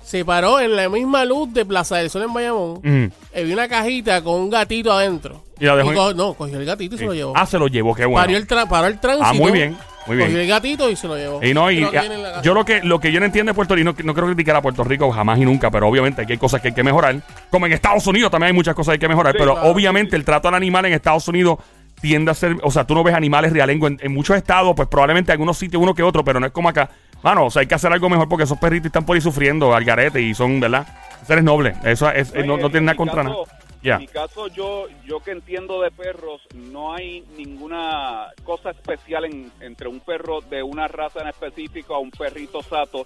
se 0.03 0.25
paró 0.25 0.59
en 0.59 0.75
la 0.75 0.89
misma 0.89 1.23
luz 1.25 1.53
de 1.53 1.63
Plaza 1.65 1.97
del 1.97 2.09
Sol 2.09 2.23
en 2.23 2.33
Bayamón. 2.33 3.11
Y 3.35 3.43
vi 3.43 3.53
una 3.53 3.67
cajita 3.67 4.23
con 4.23 4.41
un 4.41 4.49
gatito 4.49 4.91
adentro. 4.91 5.43
Y 5.59 5.65
la 5.65 5.75
dejó 5.75 5.93
co- 5.93 6.13
no, 6.15 6.33
cogió 6.33 6.57
el 6.59 6.65
gatito 6.65 6.95
y 6.95 6.97
se 6.97 7.05
lo 7.05 7.13
llevó. 7.13 7.33
Ah, 7.35 7.45
se 7.45 7.59
lo 7.59 7.67
llevó, 7.67 7.93
qué 7.93 8.05
bueno. 8.05 8.25
Paró, 8.25 8.35
el 8.37 8.47
tra- 8.47 8.67
paró 8.67 8.87
el 8.87 8.99
tránsito. 8.99 9.29
Ah, 9.29 9.33
muy 9.33 9.51
bien, 9.51 9.77
muy 10.07 10.15
bien. 10.17 10.29
Cogió 10.29 10.41
el 10.41 10.47
gatito 10.47 10.89
y 10.89 10.95
se 10.95 11.07
lo 11.07 11.15
llevó. 11.17 11.43
Y 11.43 11.53
no, 11.53 11.69
y, 11.71 11.83
casa. 11.85 12.41
yo 12.41 12.53
lo 12.53 12.65
que 12.65 12.81
lo 12.81 12.99
que 12.99 13.11
yo 13.11 13.19
no 13.19 13.25
entiendo 13.25 13.51
de 13.51 13.53
Puerto 13.55 13.75
Rico, 13.75 13.93
no, 13.97 14.03
no 14.03 14.13
quiero 14.13 14.27
criticar 14.27 14.55
a 14.55 14.61
Puerto 14.61 14.83
Rico 14.83 15.11
jamás 15.11 15.39
y 15.39 15.45
nunca, 15.45 15.69
pero 15.71 15.87
obviamente 15.87 16.21
aquí 16.21 16.33
hay 16.33 16.37
cosas 16.39 16.61
que 16.61 16.69
hay 16.69 16.73
que 16.73 16.83
mejorar. 16.83 17.15
Como 17.49 17.65
en 17.65 17.73
Estados 17.73 18.05
Unidos 18.07 18.31
también 18.31 18.47
hay 18.47 18.53
muchas 18.53 18.75
cosas 18.75 18.93
que 18.93 18.95
hay 18.95 18.99
que 18.99 19.07
mejorar, 19.09 19.33
Sí, 19.33 19.37
pero 19.39 19.53
claro, 19.53 19.69
obviamente 19.69 20.15
el 20.15 20.25
trato 20.25 20.47
al 20.47 20.55
animal 20.55 20.85
en 20.85 20.93
Estados 20.93 21.27
Unidos 21.27 21.59
tiende 22.01 22.31
a 22.31 22.33
ser, 22.33 22.55
o 22.63 22.71
sea, 22.71 22.85
tú 22.85 22.95
no 22.95 23.03
ves 23.03 23.13
animales 23.13 23.53
realengo 23.53 23.87
en, 23.87 23.99
en 24.01 24.11
muchos 24.13 24.35
estados, 24.35 24.73
pues 24.75 24.87
probablemente 24.87 25.31
en 25.31 25.33
algunos 25.33 25.57
sitios 25.57 25.81
uno 25.81 25.93
que 25.93 26.01
otro, 26.01 26.23
pero 26.23 26.39
no 26.39 26.47
es 26.47 26.51
como 26.51 26.67
acá. 26.69 26.89
Mano, 27.21 27.45
o 27.45 27.51
sea, 27.51 27.59
hay 27.59 27.67
que 27.67 27.75
hacer 27.75 27.93
algo 27.93 28.09
mejor 28.09 28.27
porque 28.27 28.45
esos 28.45 28.57
perritos 28.57 28.87
están 28.87 29.05
por 29.05 29.15
ahí 29.15 29.21
sufriendo 29.21 29.75
al 29.75 29.83
garete 29.85 30.19
y 30.19 30.33
son, 30.33 30.59
¿verdad? 30.59 30.87
Seres 31.27 31.43
nobles. 31.43 31.75
Eso 31.83 32.09
es, 32.09 32.33
no, 32.33 32.57
no 32.57 32.65
en- 32.65 32.71
tiene 32.71 32.85
nada 32.87 32.95
contra 32.97 33.23
caso- 33.23 33.29
nada. 33.47 33.60
En 33.83 33.97
mi 33.99 34.07
caso, 34.07 34.47
yo, 34.47 34.85
yo 35.05 35.19
que 35.21 35.31
entiendo 35.31 35.81
de 35.81 35.91
perros, 35.91 36.41
no 36.53 36.93
hay 36.93 37.21
ninguna 37.37 38.27
cosa 38.43 38.71
especial 38.71 39.25
en- 39.25 39.51
entre 39.59 39.87
un 39.87 39.99
perro 39.99 40.41
de 40.41 40.61
una 40.63 40.87
raza 40.87 41.21
en 41.21 41.27
específico 41.29 41.95
a 41.95 41.99
un 41.99 42.11
perrito 42.11 42.61
sato 42.61 43.03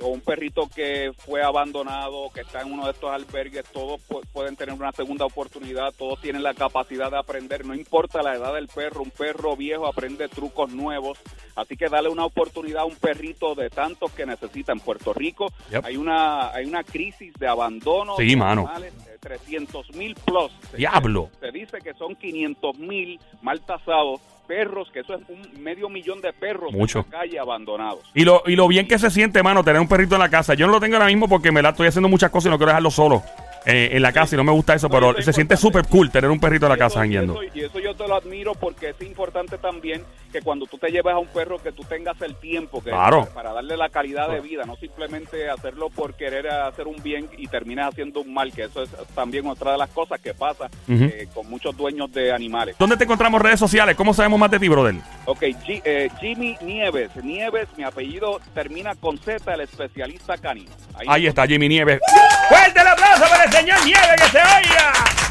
o 0.00 0.06
un 0.08 0.20
perrito 0.20 0.68
que 0.74 1.12
fue 1.16 1.42
abandonado, 1.42 2.30
que 2.34 2.40
está 2.42 2.60
en 2.62 2.72
uno 2.72 2.84
de 2.86 2.92
estos 2.92 3.10
albergues. 3.10 3.64
Todos 3.72 4.00
pu- 4.08 4.26
pueden 4.32 4.56
tener 4.56 4.74
una 4.74 4.92
segunda 4.92 5.24
oportunidad, 5.24 5.92
todos 5.96 6.20
tienen 6.20 6.42
la 6.42 6.54
capacidad 6.54 7.10
de 7.10 7.18
aprender, 7.18 7.64
no 7.64 7.74
importa 7.74 8.22
la 8.22 8.34
edad 8.34 8.54
del 8.54 8.68
perro, 8.68 9.02
un 9.02 9.10
perro 9.10 9.56
viejo 9.56 9.86
aprende 9.86 10.28
trucos 10.28 10.70
nuevos. 10.72 11.18
Así 11.56 11.76
que 11.76 11.88
dale 11.88 12.08
una 12.08 12.24
oportunidad 12.24 12.82
a 12.82 12.84
un 12.84 12.96
perrito 12.96 13.54
de 13.54 13.68
tantos 13.70 14.12
que 14.12 14.24
necesita 14.26 14.72
en 14.72 14.80
Puerto 14.80 15.12
Rico. 15.12 15.46
Yep. 15.70 15.84
Hay 15.84 15.96
una 15.96 16.50
hay 16.52 16.64
una 16.66 16.84
crisis 16.84 17.32
de 17.34 17.48
abandono 17.48 18.16
Sí, 18.16 18.28
de 18.30 18.36
mano. 18.36 18.62
animales 18.68 19.04
de 19.04 19.17
300 19.20 19.94
mil 19.94 20.14
plus. 20.14 20.50
Se- 20.70 20.76
Diablo. 20.76 21.30
Se 21.40 21.50
dice 21.50 21.78
que 21.82 21.94
son 21.94 22.14
500 22.16 22.78
mil 22.78 23.18
mal 23.42 23.60
tasados 23.60 24.20
perros, 24.46 24.88
que 24.90 25.00
eso 25.00 25.14
es 25.14 25.20
un 25.28 25.62
medio 25.62 25.90
millón 25.90 26.22
de 26.22 26.32
perros 26.32 26.72
Mucho. 26.72 27.00
en 27.00 27.10
la 27.12 27.18
calle 27.18 27.38
abandonados. 27.38 28.00
Y 28.14 28.24
lo, 28.24 28.42
y 28.46 28.56
lo 28.56 28.66
bien 28.66 28.88
que 28.88 28.98
se 28.98 29.10
siente, 29.10 29.42
mano, 29.42 29.62
tener 29.62 29.80
un 29.80 29.88
perrito 29.88 30.14
en 30.14 30.20
la 30.20 30.30
casa. 30.30 30.54
Yo 30.54 30.66
no 30.66 30.72
lo 30.72 30.80
tengo 30.80 30.96
ahora 30.96 31.06
mismo 31.08 31.28
porque 31.28 31.52
me 31.52 31.60
la 31.60 31.70
estoy 31.70 31.88
haciendo 31.88 32.08
muchas 32.08 32.30
cosas 32.30 32.46
y 32.46 32.50
no 32.50 32.56
quiero 32.56 32.70
dejarlo 32.70 32.90
solo 32.90 33.22
eh, 33.66 33.90
en 33.92 34.02
la 34.02 34.12
casa 34.12 34.34
y 34.34 34.38
no 34.38 34.44
me 34.44 34.52
gusta 34.52 34.74
eso, 34.74 34.88
No, 34.88 34.94
pero 34.94 35.10
eso 35.10 35.18
es 35.20 35.24
se 35.26 35.32
siente 35.32 35.56
súper 35.56 35.86
cool 35.88 36.10
tener 36.10 36.30
un 36.30 36.40
perrito 36.40 36.66
en 36.66 36.70
la 36.70 36.76
Y 36.76 36.78
casa 36.78 36.98
y 36.98 37.02
jangueando. 37.02 37.42
eso- 37.42 37.52
Y 37.54 37.60
eso 37.64 37.78
yo 37.80 37.94
te 37.94 38.06
lo 38.08 38.14
admiro 38.16 38.54
porque 38.54 38.90
es 38.90 39.00
importante 39.06 39.58
también 39.58 40.04
que 40.32 40.42
cuando 40.42 40.66
tú 40.66 40.76
te 40.78 40.88
lleves 40.90 41.12
a 41.14 41.18
un 41.18 41.26
perro 41.28 41.58
que 41.58 41.72
tú 41.72 41.82
tengas 41.84 42.20
el 42.22 42.34
tiempo 42.36 42.82
que 42.82 42.90
Claro. 42.90 43.26
para 43.34 43.52
darle 43.52 43.76
la 43.76 43.88
calidad 43.88 44.28
de 44.30 44.40
vida, 44.40 44.64
no 44.66 44.76
simplemente 44.76 45.48
hacerlo 45.50 45.88
por 45.90 46.14
querer 46.14 46.48
hacer 46.48 46.86
un 46.86 47.02
bien 47.02 47.28
y 47.38 47.46
termines 47.48 47.86
haciendo 47.86 48.20
un 48.20 48.32
mal, 48.34 48.52
que 48.52 48.64
eso 48.64 48.82
es 48.82 48.90
también 49.14 49.46
otra 49.46 49.72
de 49.72 49.78
las 49.78 49.88
cosas 49.90 50.20
que 50.20 50.34
pasa 50.34 50.68
eh, 50.88 51.28
con 51.34 51.48
muchos 51.48 51.76
dueños 51.76 52.12
de 52.12 52.32
animales. 52.32 52.76
¿Dónde 52.78 52.96
te 52.96 53.04
encontramos 53.04 53.40
redes 53.40 53.58
sociales? 53.58 53.96
¿Cómo 53.96 54.12
sabemos 54.12 54.38
más 54.38 54.50
de 54.50 54.58
ti, 54.58 54.68
brother? 54.68 54.94
Ok, 55.24 55.40
G- 55.42 55.82
eh, 55.84 56.10
Jimmy 56.20 56.56
Nieves. 56.60 57.10
Nieves, 57.22 57.68
mi 57.76 57.84
apellido 57.84 58.40
termina 58.54 58.94
con 58.94 59.18
Z, 59.18 59.54
el 59.54 59.60
especialista 59.62 60.36
canino. 60.36 60.70
Ahí 61.06 61.26
está 61.26 61.46
Jimmy 61.46 61.68
Nieves. 61.68 62.00
¡Fuerte 62.48 62.80
el 62.80 62.86
aplauso 62.86 63.24
para 63.30 63.44
el 63.44 63.50
señor 63.58 63.84
Nieves 63.84 64.22
que 64.22 64.28
se 64.28 64.38
oiga! 64.38 65.27